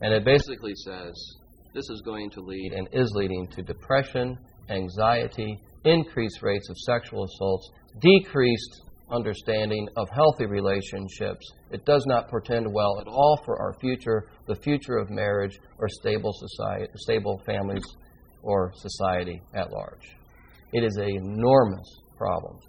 And 0.01 0.13
it 0.13 0.25
basically 0.25 0.73
says 0.83 1.13
this 1.75 1.87
is 1.91 2.01
going 2.03 2.31
to 2.31 2.41
lead 2.41 2.73
and 2.73 2.89
is 2.91 3.11
leading 3.13 3.47
to 3.49 3.61
depression, 3.61 4.35
anxiety, 4.69 5.61
increased 5.83 6.41
rates 6.41 6.69
of 6.69 6.77
sexual 6.77 7.23
assaults, 7.23 7.69
decreased 7.99 8.81
understanding 9.11 9.87
of 9.97 10.09
healthy 10.09 10.45
relationships. 10.45 11.45
It 11.71 11.85
does 11.85 12.03
not 12.07 12.27
portend 12.29 12.65
well 12.71 12.99
at 12.99 13.07
all 13.07 13.39
for 13.45 13.59
our 13.61 13.73
future, 13.79 14.27
the 14.47 14.55
future 14.55 14.97
of 14.97 15.09
marriage 15.09 15.59
or 15.77 15.87
stable 15.87 16.33
society, 16.33 16.91
stable 16.97 17.41
families 17.45 17.83
or 18.41 18.71
society 18.75 19.41
at 19.53 19.71
large. 19.71 20.15
It 20.73 20.83
is 20.83 20.97
an 20.97 21.09
enormous 21.09 21.87
problem. 22.17 22.59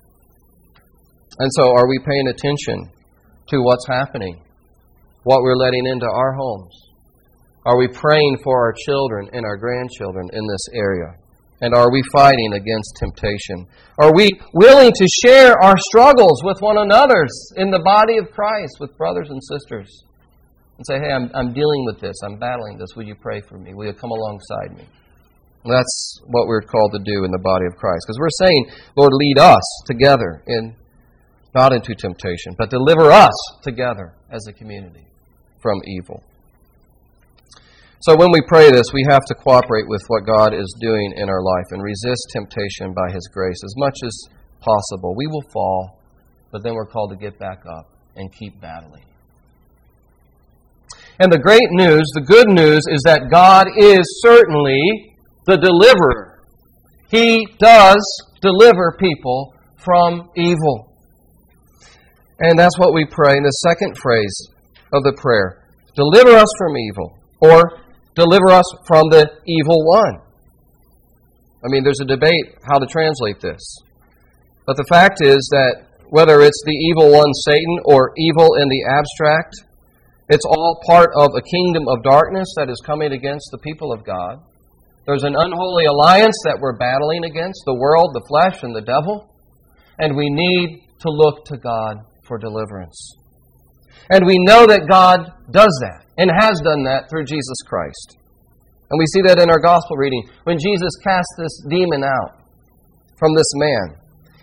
And 1.38 1.50
so, 1.52 1.70
are 1.70 1.88
we 1.88 1.98
paying 1.98 2.28
attention 2.28 2.90
to 3.48 3.58
what's 3.62 3.86
happening? 3.86 4.42
What 5.24 5.42
we're 5.42 5.56
letting 5.56 5.86
into 5.86 6.06
our 6.06 6.32
homes? 6.34 6.74
Are 7.66 7.78
we 7.78 7.88
praying 7.88 8.38
for 8.44 8.66
our 8.66 8.74
children 8.86 9.28
and 9.32 9.44
our 9.44 9.56
grandchildren 9.56 10.28
in 10.32 10.46
this 10.46 10.68
area? 10.72 11.14
And 11.60 11.74
are 11.74 11.90
we 11.90 12.02
fighting 12.12 12.52
against 12.52 12.96
temptation? 12.96 13.66
Are 13.98 14.12
we 14.14 14.30
willing 14.52 14.92
to 14.92 15.08
share 15.24 15.54
our 15.62 15.76
struggles 15.88 16.42
with 16.44 16.60
one 16.60 16.76
another 16.78 17.26
in 17.56 17.70
the 17.70 17.80
body 17.80 18.18
of 18.18 18.30
Christ, 18.30 18.76
with 18.78 18.96
brothers 18.98 19.30
and 19.30 19.40
sisters? 19.42 20.04
And 20.76 20.86
say, 20.86 20.98
hey, 20.98 21.12
I'm, 21.12 21.30
I'm 21.34 21.54
dealing 21.54 21.84
with 21.86 22.00
this. 22.00 22.16
I'm 22.22 22.38
battling 22.38 22.76
this. 22.76 22.94
Will 22.94 23.04
you 23.04 23.14
pray 23.14 23.40
for 23.40 23.56
me? 23.56 23.72
Will 23.72 23.86
you 23.86 23.94
come 23.94 24.10
alongside 24.10 24.76
me? 24.76 24.84
That's 25.64 26.20
what 26.26 26.46
we're 26.46 26.60
called 26.60 26.92
to 26.92 26.98
do 26.98 27.24
in 27.24 27.30
the 27.30 27.40
body 27.42 27.64
of 27.66 27.76
Christ. 27.76 28.04
Because 28.06 28.20
we're 28.20 28.46
saying, 28.46 28.70
Lord, 28.96 29.12
lead 29.14 29.38
us 29.38 29.82
together 29.86 30.42
in 30.46 30.76
not 31.54 31.72
into 31.72 31.94
temptation, 31.94 32.54
but 32.58 32.68
deliver 32.68 33.10
us 33.10 33.32
together 33.62 34.12
as 34.30 34.46
a 34.46 34.52
community 34.52 35.06
from 35.62 35.80
evil. 35.86 36.22
So 38.06 38.14
when 38.14 38.30
we 38.30 38.40
pray 38.46 38.70
this, 38.70 38.86
we 38.94 39.04
have 39.10 39.24
to 39.24 39.34
cooperate 39.34 39.88
with 39.88 40.00
what 40.06 40.24
God 40.24 40.54
is 40.54 40.78
doing 40.80 41.14
in 41.16 41.28
our 41.28 41.42
life 41.42 41.64
and 41.72 41.82
resist 41.82 42.30
temptation 42.32 42.94
by 42.94 43.12
His 43.12 43.28
grace 43.34 43.60
as 43.64 43.74
much 43.76 43.98
as 44.04 44.16
possible. 44.60 45.16
We 45.16 45.26
will 45.26 45.42
fall, 45.52 45.98
but 46.52 46.62
then 46.62 46.74
we're 46.74 46.86
called 46.86 47.10
to 47.10 47.16
get 47.16 47.36
back 47.40 47.64
up 47.66 47.90
and 48.14 48.32
keep 48.32 48.60
battling. 48.60 49.02
And 51.18 51.32
the 51.32 51.38
great 51.40 51.68
news, 51.72 52.04
the 52.14 52.24
good 52.24 52.46
news, 52.46 52.82
is 52.88 53.02
that 53.06 53.28
God 53.28 53.66
is 53.76 54.22
certainly 54.22 55.16
the 55.46 55.56
deliverer. 55.56 56.44
He 57.10 57.48
does 57.58 57.98
deliver 58.40 58.96
people 59.00 59.52
from 59.78 60.30
evil. 60.36 60.92
And 62.38 62.56
that's 62.56 62.78
what 62.78 62.94
we 62.94 63.04
pray 63.04 63.36
in 63.36 63.42
the 63.42 63.50
second 63.66 63.98
phrase 63.98 64.48
of 64.92 65.02
the 65.02 65.16
prayer 65.20 65.64
Deliver 65.96 66.36
us 66.36 66.50
from 66.56 66.76
evil. 66.76 67.18
Or 67.40 67.85
Deliver 68.16 68.48
us 68.48 68.64
from 68.86 69.10
the 69.12 69.28
evil 69.44 69.84
one. 69.84 70.24
I 71.60 71.68
mean, 71.68 71.84
there's 71.84 72.00
a 72.00 72.08
debate 72.08 72.56
how 72.64 72.78
to 72.78 72.86
translate 72.86 73.40
this. 73.40 73.60
But 74.64 74.76
the 74.76 74.88
fact 74.88 75.20
is 75.20 75.36
that 75.52 75.84
whether 76.08 76.40
it's 76.40 76.62
the 76.64 76.72
evil 76.72 77.12
one, 77.12 77.28
Satan, 77.44 77.78
or 77.84 78.12
evil 78.16 78.56
in 78.56 78.68
the 78.68 78.82
abstract, 78.88 79.54
it's 80.30 80.46
all 80.46 80.80
part 80.86 81.10
of 81.14 81.30
a 81.36 81.42
kingdom 81.42 81.84
of 81.88 82.02
darkness 82.02 82.48
that 82.56 82.70
is 82.70 82.80
coming 82.86 83.12
against 83.12 83.50
the 83.52 83.58
people 83.58 83.92
of 83.92 84.04
God. 84.04 84.40
There's 85.04 85.24
an 85.24 85.36
unholy 85.36 85.84
alliance 85.84 86.36
that 86.44 86.58
we're 86.58 86.78
battling 86.78 87.24
against 87.24 87.62
the 87.66 87.76
world, 87.76 88.14
the 88.14 88.24
flesh, 88.26 88.62
and 88.62 88.74
the 88.74 88.80
devil. 88.80 89.30
And 89.98 90.16
we 90.16 90.30
need 90.30 90.88
to 91.00 91.10
look 91.10 91.44
to 91.46 91.58
God 91.58 91.98
for 92.22 92.38
deliverance. 92.38 93.14
And 94.08 94.24
we 94.24 94.38
know 94.38 94.66
that 94.66 94.88
God 94.88 95.32
does 95.50 95.78
that 95.82 96.05
and 96.18 96.30
has 96.30 96.60
done 96.64 96.84
that 96.84 97.08
through 97.10 97.24
Jesus 97.24 97.60
Christ. 97.66 98.16
And 98.90 98.98
we 98.98 99.06
see 99.06 99.22
that 99.26 99.40
in 99.42 99.50
our 99.50 99.58
gospel 99.58 99.96
reading. 99.96 100.22
When 100.44 100.58
Jesus 100.58 100.94
cast 101.02 101.28
this 101.38 101.64
demon 101.68 102.04
out 102.04 102.38
from 103.18 103.34
this 103.34 103.50
man, 103.54 103.98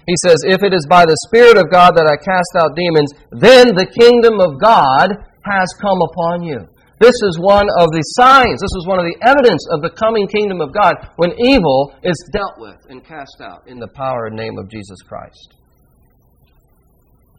he 0.05 0.15
says, 0.23 0.43
If 0.43 0.63
it 0.63 0.73
is 0.73 0.85
by 0.89 1.05
the 1.05 1.17
Spirit 1.27 1.55
of 1.57 1.71
God 1.71 1.95
that 1.95 2.07
I 2.07 2.19
cast 2.19 2.51
out 2.59 2.75
demons, 2.75 3.11
then 3.31 3.71
the 3.71 3.87
kingdom 3.87 4.43
of 4.43 4.59
God 4.59 5.15
has 5.47 5.69
come 5.79 6.01
upon 6.03 6.43
you. 6.43 6.67
This 6.99 7.15
is 7.23 7.39
one 7.39 7.67
of 7.79 7.91
the 7.91 8.03
signs, 8.15 8.61
this 8.61 8.75
is 8.79 8.87
one 8.87 8.99
of 8.99 9.05
the 9.07 9.19
evidence 9.27 9.65
of 9.71 9.81
the 9.81 9.91
coming 9.91 10.27
kingdom 10.27 10.61
of 10.61 10.73
God 10.73 10.95
when 11.15 11.31
evil 11.39 11.95
is 12.03 12.15
dealt 12.31 12.55
with 12.59 12.79
and 12.89 13.03
cast 13.03 13.41
out 13.41 13.67
in 13.67 13.79
the 13.79 13.87
power 13.87 14.27
and 14.27 14.35
name 14.35 14.57
of 14.57 14.69
Jesus 14.69 15.01
Christ. 15.01 15.55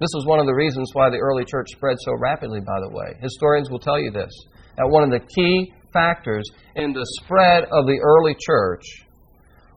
This 0.00 0.10
was 0.14 0.26
one 0.26 0.40
of 0.40 0.46
the 0.46 0.54
reasons 0.54 0.90
why 0.92 1.08
the 1.08 1.18
early 1.18 1.44
church 1.44 1.68
spread 1.70 1.96
so 2.00 2.12
rapidly, 2.18 2.60
by 2.60 2.80
the 2.80 2.90
way. 2.90 3.14
Historians 3.20 3.70
will 3.70 3.78
tell 3.78 4.00
you 4.00 4.10
this. 4.10 4.32
That 4.76 4.88
one 4.88 5.04
of 5.04 5.10
the 5.10 5.20
key 5.20 5.72
factors 5.92 6.44
in 6.74 6.92
the 6.92 7.06
spread 7.22 7.64
of 7.70 7.86
the 7.86 8.00
early 8.02 8.34
church 8.34 8.82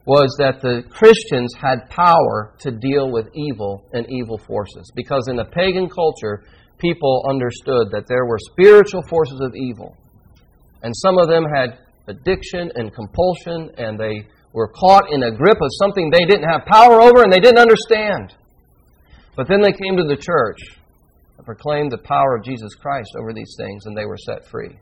was 0.07 0.33
that 0.39 0.61
the 0.61 0.81
Christians 0.89 1.53
had 1.59 1.87
power 1.89 2.55
to 2.59 2.71
deal 2.71 3.11
with 3.11 3.27
evil 3.35 3.85
and 3.93 4.07
evil 4.09 4.39
forces. 4.39 4.89
Because 4.95 5.27
in 5.27 5.35
the 5.35 5.45
pagan 5.45 5.87
culture, 5.87 6.43
people 6.79 7.23
understood 7.29 7.91
that 7.91 8.07
there 8.07 8.25
were 8.25 8.39
spiritual 8.39 9.03
forces 9.09 9.39
of 9.41 9.53
evil. 9.53 9.95
And 10.81 10.95
some 10.95 11.19
of 11.19 11.27
them 11.27 11.45
had 11.53 11.77
addiction 12.07 12.71
and 12.73 12.93
compulsion, 12.93 13.69
and 13.77 13.99
they 13.99 14.25
were 14.53 14.69
caught 14.69 15.11
in 15.11 15.21
a 15.23 15.31
grip 15.31 15.61
of 15.61 15.69
something 15.77 16.09
they 16.09 16.25
didn't 16.25 16.49
have 16.49 16.65
power 16.65 17.01
over 17.01 17.21
and 17.21 17.31
they 17.31 17.39
didn't 17.39 17.59
understand. 17.59 18.33
But 19.37 19.47
then 19.47 19.61
they 19.61 19.71
came 19.71 19.95
to 19.95 20.03
the 20.03 20.17
church 20.17 20.57
and 21.37 21.45
proclaimed 21.45 21.91
the 21.91 21.99
power 21.99 22.35
of 22.35 22.43
Jesus 22.43 22.73
Christ 22.73 23.11
over 23.19 23.33
these 23.33 23.53
things, 23.55 23.85
and 23.85 23.95
they 23.95 24.05
were 24.05 24.17
set 24.17 24.47
free. 24.49 24.75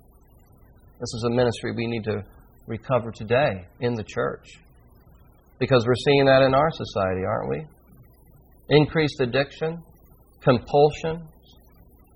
This 1.00 1.14
is 1.14 1.26
a 1.28 1.36
ministry 1.36 1.74
we 1.76 1.88
need 1.88 2.06
to 2.06 2.24
recover 2.66 3.12
today 3.12 3.68
in 3.82 3.94
the 3.96 4.04
church. 4.04 4.48
Because 5.60 5.86
we're 5.86 5.94
seeing 6.06 6.26
that 6.26 6.42
in 6.42 6.56
our 6.56 6.72
society, 6.72 7.26
aren't 7.28 7.50
we? 7.50 7.66
Increased 8.70 9.20
addiction, 9.20 9.84
compulsion, 10.42 11.28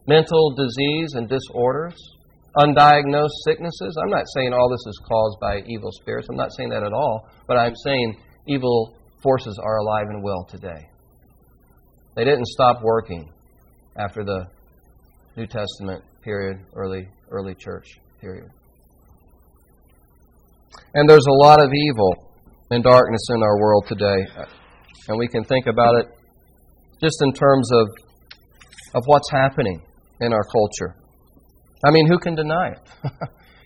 mental 0.07 0.55
disease 0.55 1.13
and 1.15 1.27
disorders, 1.27 1.95
undiagnosed 2.55 3.35
sicknesses. 3.43 3.97
I'm 4.01 4.09
not 4.09 4.25
saying 4.33 4.53
all 4.53 4.69
this 4.69 4.87
is 4.87 4.99
caused 5.05 5.39
by 5.41 5.59
evil 5.67 5.91
spirits. 5.91 6.27
I'm 6.29 6.37
not 6.37 6.53
saying 6.55 6.69
that 6.69 6.83
at 6.83 6.93
all. 6.93 7.27
But 7.47 7.57
I'm 7.57 7.75
saying 7.83 8.17
evil 8.47 8.95
forces 9.21 9.59
are 9.61 9.77
alive 9.79 10.07
and 10.09 10.23
well 10.23 10.45
today. 10.49 10.87
They 12.15 12.23
didn't 12.23 12.47
stop 12.47 12.81
working 12.83 13.31
after 13.97 14.23
the 14.23 14.47
New 15.37 15.47
Testament 15.47 16.03
period, 16.23 16.57
early 16.75 17.07
early 17.31 17.55
church 17.55 17.85
period. 18.19 18.49
And 20.93 21.09
there's 21.09 21.25
a 21.27 21.33
lot 21.33 21.61
of 21.61 21.71
evil 21.73 22.33
and 22.71 22.83
darkness 22.83 23.21
in 23.29 23.41
our 23.41 23.59
world 23.59 23.85
today. 23.87 24.27
And 25.07 25.17
we 25.17 25.27
can 25.27 25.43
think 25.43 25.67
about 25.67 25.95
it 25.95 26.05
just 27.01 27.21
in 27.21 27.33
terms 27.33 27.69
of 27.71 27.87
of 28.95 29.03
what's 29.05 29.29
happening 29.31 29.81
in 30.21 30.33
our 30.33 30.43
culture. 30.51 30.95
I 31.85 31.91
mean, 31.91 32.07
who 32.07 32.17
can 32.17 32.35
deny 32.35 32.69
it? 32.69 32.89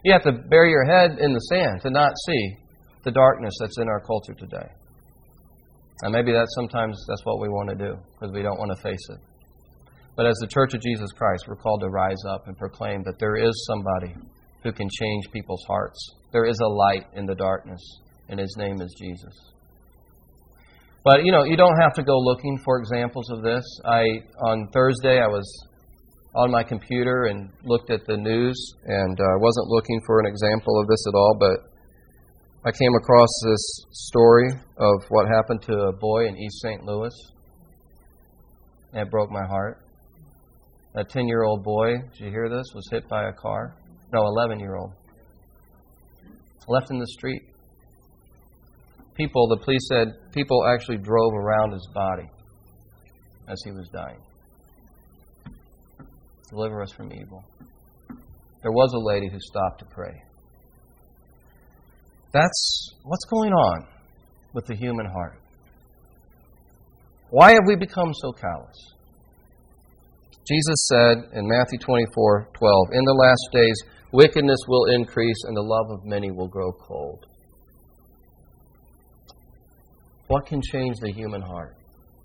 you 0.04 0.14
have 0.14 0.24
to 0.24 0.34
bury 0.34 0.70
your 0.70 0.86
head 0.86 1.18
in 1.20 1.34
the 1.34 1.40
sand 1.40 1.82
to 1.82 1.90
not 1.90 2.14
see 2.28 2.58
the 3.04 3.12
darkness 3.12 3.54
that's 3.60 3.78
in 3.80 3.88
our 3.88 4.02
culture 4.02 4.34
today. 4.34 4.68
And 6.02 6.12
maybe 6.12 6.32
that's 6.32 6.54
sometimes 6.56 6.98
that's 7.08 7.24
what 7.26 7.40
we 7.40 7.48
want 7.50 7.70
to 7.70 7.76
do 7.76 7.96
because 8.14 8.34
we 8.34 8.42
don't 8.42 8.58
want 8.58 8.72
to 8.76 8.82
face 8.82 9.08
it. 9.10 9.20
But 10.16 10.26
as 10.26 10.36
the 10.42 10.48
Church 10.48 10.74
of 10.74 10.82
Jesus 10.82 11.12
Christ, 11.12 11.46
we're 11.48 11.56
called 11.56 11.82
to 11.82 11.90
rise 11.90 12.22
up 12.30 12.48
and 12.48 12.58
proclaim 12.58 13.04
that 13.04 13.20
there 13.20 13.36
is 13.36 13.54
somebody 13.68 14.14
who 14.64 14.72
can 14.72 14.88
change 14.90 15.32
people's 15.32 15.64
hearts. 15.68 15.98
There 16.32 16.46
is 16.46 16.60
a 16.60 16.68
light 16.68 17.06
in 17.16 17.26
the 17.26 17.36
darkness, 17.36 17.82
and 18.30 18.40
his 18.40 18.56
name 18.58 18.82
is 18.82 18.94
Jesus. 19.00 19.34
But 21.04 21.26
you 21.26 21.32
know, 21.32 21.44
you 21.44 21.58
don't 21.58 21.78
have 21.82 21.94
to 21.96 22.04
go 22.04 22.18
looking 22.18 22.58
for 22.64 22.80
examples 22.80 23.30
of 23.32 23.44
this. 23.44 23.64
I 23.86 24.04
on 24.48 24.70
Thursday 24.72 25.20
I 25.20 25.28
was 25.28 25.46
on 26.36 26.50
my 26.50 26.64
computer 26.64 27.26
and 27.26 27.50
looked 27.64 27.92
at 27.92 28.06
the 28.08 28.18
news, 28.18 28.56
and 28.86 29.18
I 29.20 29.24
uh, 29.24 29.40
wasn't 29.40 29.68
looking 29.68 30.00
for 30.06 30.20
an 30.20 30.26
example 30.26 30.80
of 30.80 30.88
this 30.88 31.06
at 31.08 31.16
all, 31.16 31.36
but 31.40 31.73
I 32.65 32.72
came 32.72 32.96
across 32.96 33.27
this 33.46 33.86
story 33.91 34.48
of 34.77 35.03
what 35.10 35.27
happened 35.27 35.62
to 35.63 35.74
a 35.74 35.91
boy 35.91 36.27
in 36.27 36.38
East 36.38 36.62
St. 36.62 36.86
Louis. 36.86 37.12
and 38.93 39.01
it 39.01 39.12
broke 39.12 39.29
my 39.29 39.46
heart. 39.46 39.86
A 40.96 41.03
10 41.03 41.27
year 41.27 41.43
old 41.43 41.62
boy, 41.62 41.91
did 42.13 42.25
you 42.25 42.29
hear 42.29 42.48
this, 42.48 42.65
was 42.74 42.88
hit 42.89 43.10
by 43.10 43.27
a 43.27 43.34
car. 43.34 43.75
No, 44.13 44.22
11 44.27 44.62
year 44.62 44.77
old. 44.77 44.93
Left 46.70 46.89
in 46.89 47.00
the 47.00 47.08
street. 47.08 47.41
People, 49.15 49.50
the 49.50 49.58
police 49.58 49.86
said, 49.89 50.08
people 50.32 50.65
actually 50.65 51.00
drove 51.00 51.34
around 51.34 51.74
his 51.74 51.86
body 51.93 52.29
as 53.50 53.62
he 53.65 53.72
was 53.72 53.89
dying. 53.89 54.22
Deliver 56.50 56.82
us 56.82 56.93
from 56.93 57.12
evil. 57.12 57.43
There 58.62 58.72
was 58.72 58.93
a 58.93 59.00
lady 59.00 59.27
who 59.29 59.39
stopped 59.41 59.79
to 59.79 59.86
pray. 59.86 60.13
That's 62.34 62.96
what's 63.04 63.25
going 63.25 63.52
on 63.52 63.88
with 64.54 64.66
the 64.66 64.75
human 64.75 65.06
heart. 65.06 65.40
Why 67.30 67.52
have 67.52 67.63
we 67.68 67.75
become 67.75 68.12
so 68.13 68.32
callous? 68.32 68.75
Jesus 70.48 70.88
said 70.88 71.18
in 71.34 71.48
Matthew 71.48 71.78
24 71.80 72.50
12, 72.54 72.88
In 72.92 73.06
the 73.06 73.13
last 73.13 73.50
days, 73.54 73.75
wickedness 74.12 74.60
will 74.68 74.86
increase 74.94 75.44
and 75.46 75.56
the 75.56 75.62
love 75.62 75.92
of 75.92 76.06
many 76.06 76.32
will 76.32 76.48
grow 76.48 76.72
cold. 76.72 77.25
What 80.28 80.48
can 80.48 80.62
change 80.62 80.98
the 81.02 81.12
human 81.12 81.42
heart? 81.42 81.75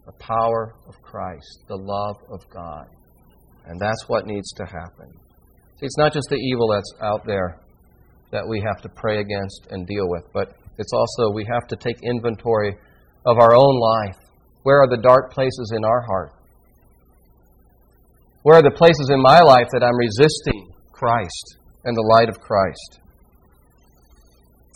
The 0.06 0.12
power 0.12 0.74
of 0.88 1.00
Christ, 1.02 1.64
the 1.68 1.76
love 1.76 2.16
of 2.30 2.40
God. 2.48 2.86
And 3.66 3.78
that's 3.78 4.08
what 4.08 4.26
needs 4.26 4.50
to 4.52 4.64
happen. 4.64 5.12
See, 5.78 5.86
it's 5.86 5.98
not 5.98 6.14
just 6.14 6.28
the 6.30 6.36
evil 6.36 6.68
that's 6.68 6.92
out 7.02 7.26
there 7.26 7.60
that 8.30 8.46
we 8.46 8.62
have 8.66 8.82
to 8.82 8.88
pray 8.88 9.20
against 9.20 9.68
and 9.70 9.86
deal 9.86 10.08
with, 10.08 10.24
but 10.32 10.54
it's 10.78 10.92
also 10.92 11.32
we 11.32 11.46
have 11.50 11.66
to 11.68 11.76
take 11.76 11.96
inventory 12.02 12.76
of 13.26 13.38
our 13.38 13.54
own 13.54 13.80
life. 13.80 14.16
Where 14.62 14.80
are 14.82 14.88
the 14.88 15.02
dark 15.02 15.32
places 15.32 15.72
in 15.74 15.84
our 15.84 16.02
heart? 16.02 16.32
Where 18.42 18.56
are 18.56 18.62
the 18.62 18.70
places 18.70 19.10
in 19.12 19.20
my 19.20 19.40
life 19.40 19.66
that 19.72 19.82
I'm 19.82 19.96
resisting 19.96 20.72
Christ 20.92 21.58
and 21.84 21.96
the 21.96 22.02
light 22.02 22.28
of 22.28 22.40
Christ? 22.40 23.00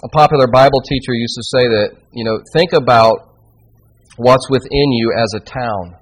A 0.04 0.08
popular 0.08 0.48
Bible 0.48 0.80
teacher 0.80 1.14
used 1.14 1.36
to 1.36 1.44
say 1.44 1.68
that, 1.68 1.90
you 2.12 2.24
know, 2.24 2.40
think 2.52 2.72
about 2.72 3.36
what's 4.16 4.50
within 4.50 4.92
you 4.92 5.14
as 5.16 5.32
a 5.36 5.40
town. 5.40 5.96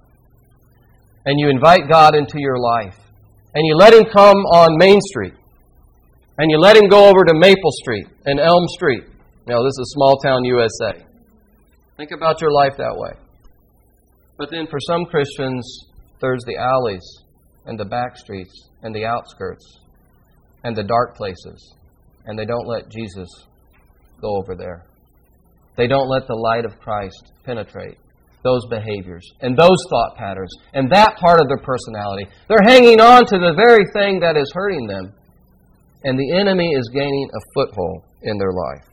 And 1.26 1.38
you 1.38 1.50
invite 1.50 1.88
God 1.90 2.14
into 2.14 2.40
your 2.40 2.58
life. 2.58 2.96
And 3.54 3.66
you 3.66 3.76
let 3.76 3.92
Him 3.92 4.04
come 4.04 4.38
on 4.38 4.78
Main 4.78 5.00
Street. 5.00 5.34
And 6.40 6.50
you 6.50 6.58
let 6.58 6.74
Him 6.74 6.88
go 6.88 7.06
over 7.06 7.22
to 7.22 7.34
Maple 7.34 7.70
Street 7.82 8.06
and 8.24 8.40
Elm 8.40 8.66
Street. 8.68 9.04
Know, 9.46 9.62
this 9.62 9.76
is 9.78 9.92
small 9.94 10.16
town 10.16 10.42
USA. 10.42 11.04
Think 11.98 12.12
about 12.12 12.40
your 12.40 12.50
life 12.50 12.78
that 12.78 12.96
way. 12.96 13.10
But 14.38 14.50
then 14.50 14.66
for 14.66 14.78
some 14.80 15.04
Christians, 15.04 15.84
there's 16.18 16.42
the 16.46 16.56
alleys 16.56 17.04
and 17.66 17.78
the 17.78 17.84
back 17.84 18.16
streets 18.16 18.70
and 18.80 18.94
the 18.94 19.04
outskirts 19.04 19.80
and 20.64 20.74
the 20.74 20.82
dark 20.82 21.14
places. 21.14 21.74
And 22.24 22.38
they 22.38 22.46
don't 22.46 22.66
let 22.66 22.88
Jesus 22.88 23.28
go 24.22 24.38
over 24.38 24.56
there. 24.56 24.86
They 25.76 25.88
don't 25.88 26.08
let 26.08 26.26
the 26.26 26.36
light 26.36 26.64
of 26.64 26.80
Christ 26.80 27.32
penetrate 27.44 27.98
those 28.42 28.62
behaviors 28.70 29.30
and 29.42 29.58
those 29.58 29.76
thought 29.90 30.16
patterns 30.16 30.54
and 30.72 30.90
that 30.90 31.18
part 31.18 31.38
of 31.42 31.48
their 31.48 31.58
personality. 31.58 32.24
They're 32.48 32.66
hanging 32.66 32.98
on 32.98 33.26
to 33.26 33.36
the 33.36 33.52
very 33.54 33.84
thing 33.92 34.20
that 34.20 34.38
is 34.38 34.50
hurting 34.54 34.86
them. 34.86 35.12
And 36.04 36.18
the 36.18 36.32
enemy 36.38 36.72
is 36.72 36.90
gaining 36.92 37.28
a 37.32 37.40
foothold 37.54 38.02
in 38.22 38.38
their 38.38 38.52
life. 38.52 38.86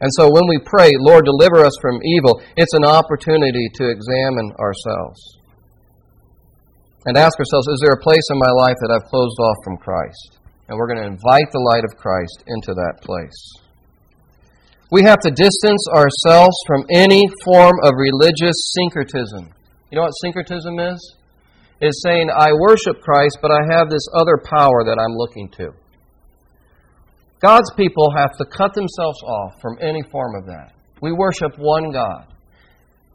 And 0.00 0.10
so 0.16 0.30
when 0.30 0.46
we 0.48 0.58
pray, 0.64 0.92
Lord, 0.98 1.24
deliver 1.24 1.64
us 1.64 1.72
from 1.80 2.00
evil, 2.04 2.42
it's 2.56 2.74
an 2.74 2.84
opportunity 2.84 3.68
to 3.74 3.88
examine 3.88 4.52
ourselves 4.58 5.20
and 7.06 7.16
ask 7.16 7.38
ourselves, 7.38 7.68
is 7.68 7.80
there 7.84 7.94
a 7.94 8.02
place 8.02 8.26
in 8.30 8.38
my 8.38 8.50
life 8.50 8.76
that 8.80 8.90
I've 8.90 9.08
closed 9.08 9.38
off 9.40 9.56
from 9.64 9.76
Christ? 9.78 10.38
And 10.68 10.76
we're 10.76 10.88
going 10.88 11.00
to 11.00 11.06
invite 11.06 11.50
the 11.52 11.62
light 11.62 11.84
of 11.84 11.96
Christ 11.96 12.42
into 12.48 12.74
that 12.74 13.00
place. 13.00 13.54
We 14.90 15.02
have 15.04 15.20
to 15.20 15.30
distance 15.30 15.86
ourselves 15.94 16.56
from 16.66 16.84
any 16.92 17.22
form 17.44 17.74
of 17.82 17.94
religious 17.96 18.54
syncretism. 18.74 19.54
You 19.90 19.96
know 19.96 20.02
what 20.02 20.18
syncretism 20.22 20.78
is? 20.78 21.16
Is 21.80 22.02
saying, 22.02 22.30
I 22.30 22.52
worship 22.58 23.02
Christ, 23.02 23.38
but 23.42 23.50
I 23.50 23.60
have 23.70 23.90
this 23.90 24.06
other 24.14 24.38
power 24.42 24.84
that 24.84 24.96
I'm 24.98 25.14
looking 25.14 25.50
to. 25.58 25.72
God's 27.40 27.70
people 27.76 28.10
have 28.16 28.32
to 28.38 28.46
cut 28.46 28.72
themselves 28.72 29.22
off 29.22 29.60
from 29.60 29.76
any 29.80 30.02
form 30.10 30.34
of 30.36 30.46
that. 30.46 30.72
We 31.02 31.12
worship 31.12 31.52
one 31.58 31.92
God, 31.92 32.32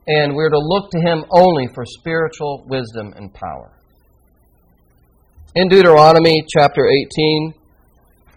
and 0.06 0.36
we're 0.36 0.52
to 0.52 0.60
look 0.60 0.92
to 0.92 1.00
Him 1.00 1.26
only 1.32 1.68
for 1.74 1.84
spiritual 1.86 2.64
wisdom 2.68 3.14
and 3.16 3.34
power. 3.34 3.72
In 5.56 5.68
Deuteronomy 5.68 6.46
chapter 6.56 6.86
18, 6.88 7.54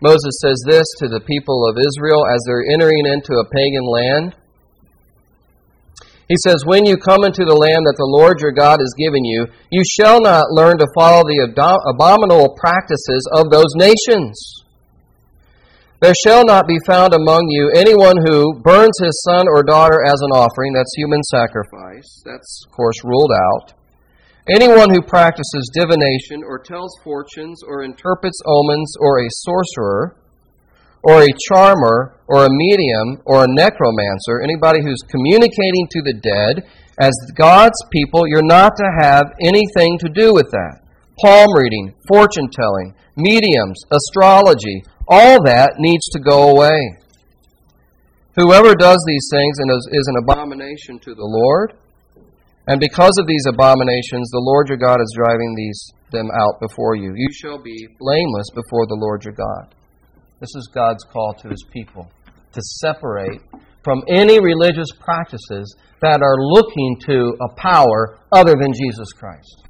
Moses 0.00 0.40
says 0.40 0.60
this 0.66 0.86
to 0.98 1.08
the 1.08 1.20
people 1.20 1.68
of 1.68 1.76
Israel 1.76 2.26
as 2.26 2.40
they're 2.46 2.72
entering 2.72 3.06
into 3.06 3.34
a 3.34 3.48
pagan 3.50 3.86
land. 3.86 4.34
He 6.28 6.36
says, 6.40 6.64
When 6.64 6.86
you 6.86 6.96
come 6.96 7.24
into 7.24 7.44
the 7.44 7.56
land 7.56 7.84
that 7.84 8.00
the 8.00 8.08
Lord 8.08 8.40
your 8.40 8.52
God 8.52 8.80
has 8.80 8.96
given 8.96 9.24
you, 9.24 9.46
you 9.70 9.82
shall 9.84 10.20
not 10.20 10.50
learn 10.50 10.78
to 10.78 10.94
follow 10.96 11.22
the 11.22 11.44
abominable 11.44 12.56
practices 12.56 13.28
of 13.32 13.50
those 13.50 13.72
nations. 13.76 14.64
There 16.00 16.14
shall 16.24 16.44
not 16.44 16.66
be 16.66 16.80
found 16.86 17.14
among 17.14 17.48
you 17.48 17.72
anyone 17.76 18.16
who 18.24 18.60
burns 18.60 18.96
his 19.00 19.22
son 19.24 19.46
or 19.48 19.62
daughter 19.62 20.04
as 20.04 20.20
an 20.20 20.32
offering. 20.36 20.72
That's 20.72 20.92
human 20.96 21.22
sacrifice. 21.22 22.22
That's, 22.24 22.64
of 22.66 22.72
course, 22.72 22.96
ruled 23.04 23.32
out. 23.32 23.72
Anyone 24.48 24.90
who 24.90 25.00
practices 25.00 25.70
divination 25.72 26.44
or 26.44 26.58
tells 26.58 26.92
fortunes 27.02 27.62
or 27.66 27.84
interprets 27.84 28.40
omens 28.44 28.92
or 29.00 29.20
a 29.20 29.28
sorcerer 29.30 30.16
or 31.04 31.22
a 31.22 31.38
charmer 31.48 32.18
or 32.26 32.46
a 32.46 32.50
medium 32.50 33.22
or 33.24 33.44
a 33.44 33.48
necromancer, 33.48 34.42
anybody 34.42 34.80
who's 34.82 35.00
communicating 35.08 35.86
to 35.90 36.02
the 36.02 36.14
dead, 36.14 36.66
as 36.98 37.12
God's 37.36 37.78
people, 37.92 38.26
you're 38.26 38.42
not 38.42 38.76
to 38.76 38.88
have 39.00 39.26
anything 39.40 39.98
to 40.00 40.08
do 40.08 40.32
with 40.32 40.50
that. 40.50 40.80
Palm 41.22 41.48
reading, 41.54 41.94
fortune 42.08 42.48
telling, 42.50 42.94
mediums, 43.16 43.78
astrology, 43.90 44.82
all 45.06 45.42
that 45.44 45.74
needs 45.78 46.06
to 46.10 46.18
go 46.18 46.50
away. 46.50 46.98
Whoever 48.36 48.74
does 48.74 48.98
these 49.06 49.28
things 49.30 49.58
and 49.58 49.70
is 49.70 50.08
an 50.08 50.16
abomination 50.22 50.98
to 51.00 51.14
the 51.14 51.22
Lord 51.22 51.74
and 52.66 52.80
because 52.80 53.12
of 53.18 53.26
these 53.26 53.44
abominations, 53.46 54.30
the 54.30 54.40
Lord 54.40 54.68
your 54.68 54.78
God 54.78 54.96
is 55.00 55.12
driving 55.16 55.54
these 55.54 55.92
them 56.12 56.30
out 56.32 56.60
before 56.60 56.94
you. 56.94 57.12
You 57.14 57.28
shall 57.32 57.58
be 57.58 57.88
blameless 57.98 58.48
before 58.54 58.86
the 58.86 58.96
Lord 58.96 59.24
your 59.24 59.34
God. 59.34 59.74
This 60.40 60.54
is 60.54 60.68
God's 60.74 61.04
call 61.04 61.34
to 61.42 61.48
his 61.48 61.64
people 61.72 62.10
to 62.52 62.60
separate 62.80 63.40
from 63.82 64.02
any 64.08 64.40
religious 64.40 64.88
practices 64.98 65.76
that 66.00 66.22
are 66.22 66.36
looking 66.38 66.98
to 67.06 67.36
a 67.40 67.54
power 67.56 68.18
other 68.32 68.54
than 68.58 68.72
Jesus 68.72 69.12
Christ. 69.12 69.64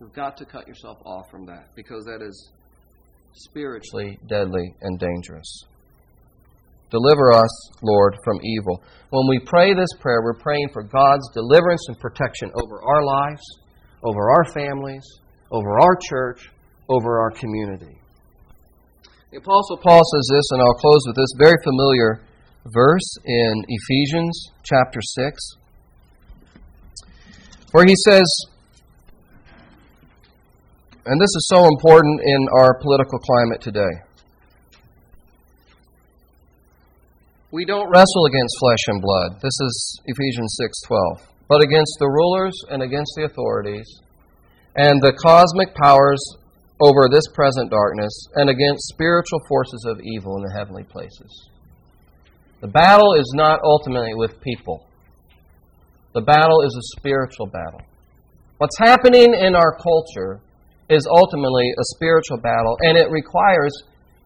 You've 0.00 0.12
got 0.12 0.36
to 0.38 0.44
cut 0.44 0.66
yourself 0.66 0.98
off 1.04 1.30
from 1.30 1.46
that 1.46 1.74
because 1.74 2.04
that 2.04 2.22
is 2.22 2.50
spiritually 3.34 4.18
deadly 4.28 4.74
and 4.80 4.98
dangerous. 4.98 5.64
Deliver 6.90 7.32
us, 7.32 7.70
Lord, 7.82 8.16
from 8.24 8.38
evil. 8.42 8.82
When 9.10 9.28
we 9.28 9.40
pray 9.46 9.72
this 9.72 9.88
prayer, 10.00 10.20
we're 10.22 10.34
praying 10.34 10.68
for 10.72 10.82
God's 10.82 11.26
deliverance 11.32 11.86
and 11.88 11.98
protection 11.98 12.50
over 12.54 12.82
our 12.82 13.04
lives, 13.04 13.42
over 14.04 14.30
our 14.30 14.44
families, 14.52 15.02
over 15.50 15.80
our 15.80 15.96
church, 16.08 16.50
over 16.90 17.20
our 17.20 17.30
community. 17.30 18.01
The 19.32 19.38
Apostle 19.38 19.78
Paul 19.78 20.02
says 20.04 20.28
this, 20.30 20.44
and 20.50 20.60
I'll 20.60 20.74
close 20.74 21.00
with 21.06 21.16
this 21.16 21.32
very 21.38 21.56
familiar 21.64 22.20
verse 22.66 23.16
in 23.24 23.64
Ephesians 23.66 24.50
chapter 24.62 25.00
6, 25.00 25.56
where 27.70 27.86
he 27.86 27.94
says, 28.04 28.28
and 31.06 31.18
this 31.18 31.32
is 31.32 31.48
so 31.48 31.64
important 31.64 32.20
in 32.22 32.46
our 32.60 32.78
political 32.82 33.18
climate 33.20 33.62
today. 33.62 33.94
We 37.52 37.64
don't 37.64 37.88
wrestle 37.88 38.26
against 38.26 38.56
flesh 38.60 38.84
and 38.88 39.00
blood. 39.00 39.40
This 39.40 39.58
is 39.62 40.00
Ephesians 40.04 40.58
6:12. 40.60 41.22
But 41.48 41.62
against 41.62 41.96
the 41.98 42.06
rulers 42.06 42.54
and 42.70 42.82
against 42.82 43.14
the 43.16 43.24
authorities 43.24 43.88
and 44.76 45.00
the 45.00 45.14
cosmic 45.14 45.74
powers 45.74 46.22
over 46.82 47.08
this 47.08 47.24
present 47.32 47.70
darkness 47.70 48.12
and 48.34 48.50
against 48.50 48.88
spiritual 48.88 49.38
forces 49.48 49.86
of 49.88 50.00
evil 50.02 50.36
in 50.36 50.42
the 50.42 50.52
heavenly 50.52 50.82
places. 50.82 51.48
The 52.60 52.66
battle 52.66 53.14
is 53.14 53.32
not 53.36 53.60
ultimately 53.62 54.14
with 54.14 54.40
people. 54.40 54.84
The 56.12 56.20
battle 56.20 56.62
is 56.66 56.74
a 56.74 56.98
spiritual 56.98 57.46
battle. 57.46 57.80
What's 58.58 58.78
happening 58.78 59.32
in 59.34 59.54
our 59.54 59.76
culture 59.78 60.40
is 60.90 61.06
ultimately 61.06 61.70
a 61.70 61.84
spiritual 61.96 62.38
battle, 62.38 62.76
and 62.80 62.98
it 62.98 63.10
requires 63.10 63.72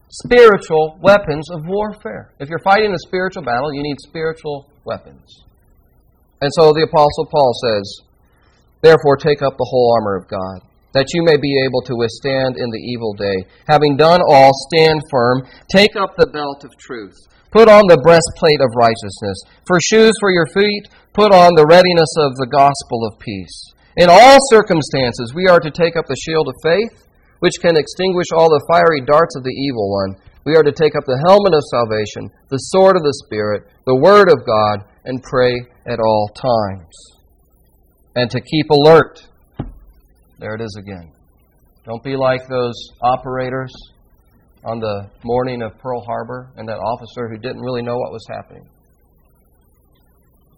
spiritual 0.09 0.97
weapons 1.01 1.49
of 1.51 1.61
warfare. 1.65 2.33
If 2.39 2.49
you're 2.49 2.59
fighting 2.59 2.91
a 2.91 3.07
spiritual 3.07 3.43
battle, 3.43 3.73
you 3.73 3.83
need 3.83 3.97
spiritual 3.99 4.67
weapons. 4.83 5.43
And 6.41 6.51
so 6.53 6.73
the 6.73 6.87
Apostle 6.89 7.27
Paul 7.31 7.51
says, 7.63 8.01
Therefore, 8.81 9.17
take 9.17 9.41
up 9.41 9.57
the 9.57 9.67
whole 9.69 9.95
armor 9.97 10.15
of 10.15 10.27
God, 10.27 10.66
that 10.97 11.13
you 11.13 11.21
may 11.21 11.37
be 11.37 11.53
able 11.61 11.85
to 11.85 11.93
withstand 11.93 12.57
in 12.57 12.73
the 12.73 12.81
evil 12.89 13.13
day. 13.13 13.45
Having 13.69 14.01
done 14.01 14.17
all, 14.25 14.49
stand 14.73 14.97
firm. 15.13 15.45
Take 15.69 15.93
up 15.93 16.17
the 16.17 16.25
belt 16.25 16.65
of 16.65 16.73
truth. 16.81 17.13
Put 17.53 17.69
on 17.69 17.85
the 17.85 18.01
breastplate 18.01 18.57
of 18.65 18.73
righteousness. 18.73 19.37
For 19.69 19.77
shoes 19.77 20.17
for 20.17 20.33
your 20.33 20.49
feet, 20.57 20.89
put 21.13 21.29
on 21.29 21.53
the 21.53 21.69
readiness 21.69 22.09
of 22.17 22.33
the 22.41 22.49
gospel 22.49 23.05
of 23.05 23.21
peace. 23.21 23.77
In 24.01 24.09
all 24.09 24.41
circumstances, 24.49 25.37
we 25.37 25.45
are 25.45 25.61
to 25.61 25.69
take 25.69 25.93
up 25.93 26.09
the 26.09 26.17
shield 26.17 26.49
of 26.49 26.65
faith, 26.65 27.05
which 27.45 27.61
can 27.61 27.77
extinguish 27.77 28.33
all 28.33 28.49
the 28.49 28.65
fiery 28.65 29.05
darts 29.05 29.37
of 29.37 29.45
the 29.45 29.53
evil 29.53 29.93
one. 29.93 30.17
We 30.49 30.57
are 30.57 30.65
to 30.65 30.73
take 30.73 30.97
up 30.97 31.05
the 31.05 31.21
helmet 31.29 31.53
of 31.53 31.61
salvation, 31.69 32.33
the 32.49 32.73
sword 32.73 32.97
of 32.97 33.05
the 33.05 33.21
Spirit, 33.29 33.69
the 33.85 34.01
Word 34.01 34.33
of 34.33 34.41
God, 34.49 34.81
and 35.05 35.21
pray 35.21 35.61
at 35.85 36.01
all 36.01 36.33
times 36.33 37.17
and 38.17 38.31
to 38.31 38.41
keep 38.41 38.69
alert. 38.71 39.21
There 40.39 40.53
it 40.53 40.61
is 40.61 40.75
again. 40.79 41.11
Don't 41.85 42.03
be 42.03 42.15
like 42.15 42.41
those 42.47 42.75
operators 43.01 43.71
on 44.63 44.79
the 44.79 45.09
morning 45.23 45.61
of 45.61 45.77
Pearl 45.79 46.03
Harbor 46.05 46.51
and 46.57 46.67
that 46.67 46.77
officer 46.77 47.29
who 47.29 47.37
didn't 47.37 47.61
really 47.61 47.81
know 47.81 47.97
what 47.97 48.11
was 48.11 48.25
happening. 48.29 48.67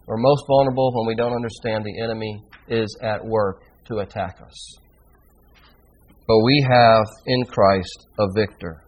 We're 0.06 0.16
most 0.18 0.44
vulnerable 0.46 0.92
when 0.94 1.06
we 1.06 1.14
don't 1.14 1.34
understand 1.34 1.84
the 1.84 2.02
enemy 2.02 2.42
is 2.68 2.94
at 3.02 3.24
work 3.24 3.62
to 3.86 3.98
attack 3.98 4.38
us. 4.44 4.78
But 6.26 6.38
we 6.44 6.66
have 6.68 7.06
in 7.26 7.44
Christ 7.44 8.06
a 8.18 8.26
victor. 8.34 8.82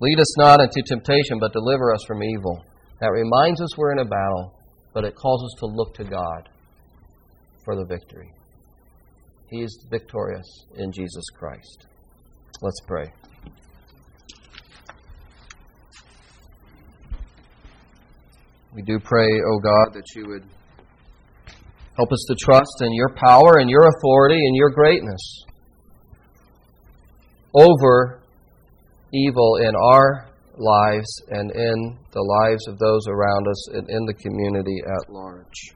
Lead 0.00 0.18
us 0.18 0.38
not 0.38 0.60
into 0.60 0.82
temptation, 0.86 1.38
but 1.38 1.52
deliver 1.52 1.92
us 1.92 2.02
from 2.06 2.22
evil. 2.22 2.64
That 3.00 3.08
reminds 3.08 3.60
us 3.60 3.76
we're 3.76 3.92
in 3.92 3.98
a 3.98 4.04
battle, 4.04 4.54
but 4.94 5.04
it 5.04 5.14
calls 5.14 5.44
us 5.44 5.60
to 5.60 5.66
look 5.66 5.94
to 5.94 6.04
God 6.04 6.48
for 7.64 7.76
the 7.76 7.84
victory. 7.84 8.32
He 9.50 9.62
is 9.62 9.84
victorious 9.90 10.46
in 10.76 10.92
Jesus 10.92 11.24
Christ. 11.36 11.86
Let's 12.62 12.80
pray. 12.86 13.06
We 18.72 18.82
do 18.82 19.00
pray, 19.00 19.26
O 19.26 19.54
oh 19.54 19.58
God, 19.58 19.94
that 19.94 20.04
you 20.14 20.28
would 20.28 20.44
help 21.96 22.12
us 22.12 22.24
to 22.28 22.36
trust 22.40 22.82
in 22.82 22.92
your 22.92 23.12
power 23.16 23.58
and 23.58 23.68
your 23.68 23.88
authority 23.88 24.36
and 24.36 24.54
your 24.54 24.70
greatness 24.70 25.44
over 27.52 28.22
evil 29.12 29.56
in 29.56 29.74
our 29.74 30.28
lives 30.56 31.22
and 31.30 31.50
in 31.50 31.98
the 32.12 32.22
lives 32.22 32.68
of 32.68 32.78
those 32.78 33.08
around 33.08 33.48
us 33.48 33.68
and 33.74 33.90
in 33.90 34.06
the 34.06 34.14
community 34.14 34.80
at 34.86 35.12
large. 35.12 35.74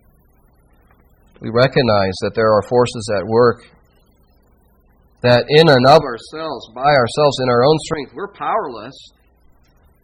We 1.44 1.50
recognize 1.52 2.16
that 2.24 2.32
there 2.34 2.48
are 2.48 2.62
forces 2.62 3.12
at 3.20 3.26
work 3.28 3.68
that 5.20 5.44
in 5.48 5.68
and 5.68 5.86
of 5.86 6.00
ourselves, 6.00 6.72
by 6.74 6.88
ourselves, 6.88 7.36
in 7.44 7.50
our 7.50 7.64
own 7.64 7.76
strength, 7.84 8.12
we're 8.14 8.32
powerless. 8.32 8.96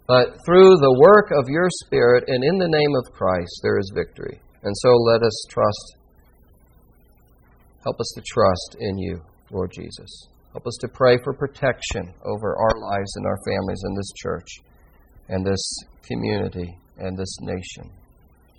But 0.07 0.37
through 0.45 0.77
the 0.77 1.01
work 1.01 1.33
of 1.33 1.49
your 1.49 1.69
Spirit 1.87 2.25
and 2.27 2.45
in 2.45 2.59
the 2.59 2.69
name 2.69 2.93
of 2.93 3.15
Christ, 3.15 3.61
there 3.63 3.79
is 3.79 3.91
victory. 3.95 4.39
And 4.65 4.77
so 4.85 4.91
let 5.09 5.23
us 5.23 5.47
trust. 5.49 5.97
Help 7.85 7.99
us 7.99 8.13
to 8.17 8.23
trust 8.27 8.77
in 8.79 8.99
you, 8.99 9.23
Lord 9.51 9.73
Jesus. 9.73 10.29
Help 10.53 10.67
us 10.67 10.77
to 10.83 10.89
pray 10.89 11.17
for 11.25 11.33
protection 11.33 12.13
over 12.23 12.55
our 12.59 12.77
lives 12.77 13.17
and 13.17 13.25
our 13.25 13.39
families 13.49 13.83
in 13.89 13.95
this 13.95 14.13
church 14.15 14.49
and 15.31 15.47
this 15.47 15.75
community 16.03 16.77
and 16.99 17.17
this 17.17 17.35
nation. 17.41 17.91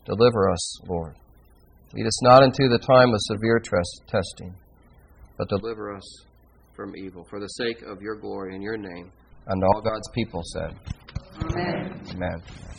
Deliver 0.06 0.50
us, 0.50 0.82
Lord. 0.90 1.16
Lead 1.94 2.08
us 2.08 2.24
not 2.24 2.44
into 2.44 2.70
the 2.70 2.80
time 2.80 3.10
of 3.10 3.20
severe 3.20 3.62
testing, 4.08 4.56
but 5.38 5.50
deliver 5.50 5.94
us 5.96 6.26
from 6.74 6.96
evil 6.96 7.26
for 7.30 7.40
the 7.40 7.48
sake 7.48 7.82
of 7.82 8.02
your 8.02 8.16
glory 8.16 8.56
and 8.56 8.64
your 8.64 8.78
name. 8.78 9.12
And 9.48 9.64
all 9.64 9.82
God's 9.82 10.10
people 10.14 10.42
said, 10.54 10.76
Amen. 11.42 12.02
Amen. 12.12 12.71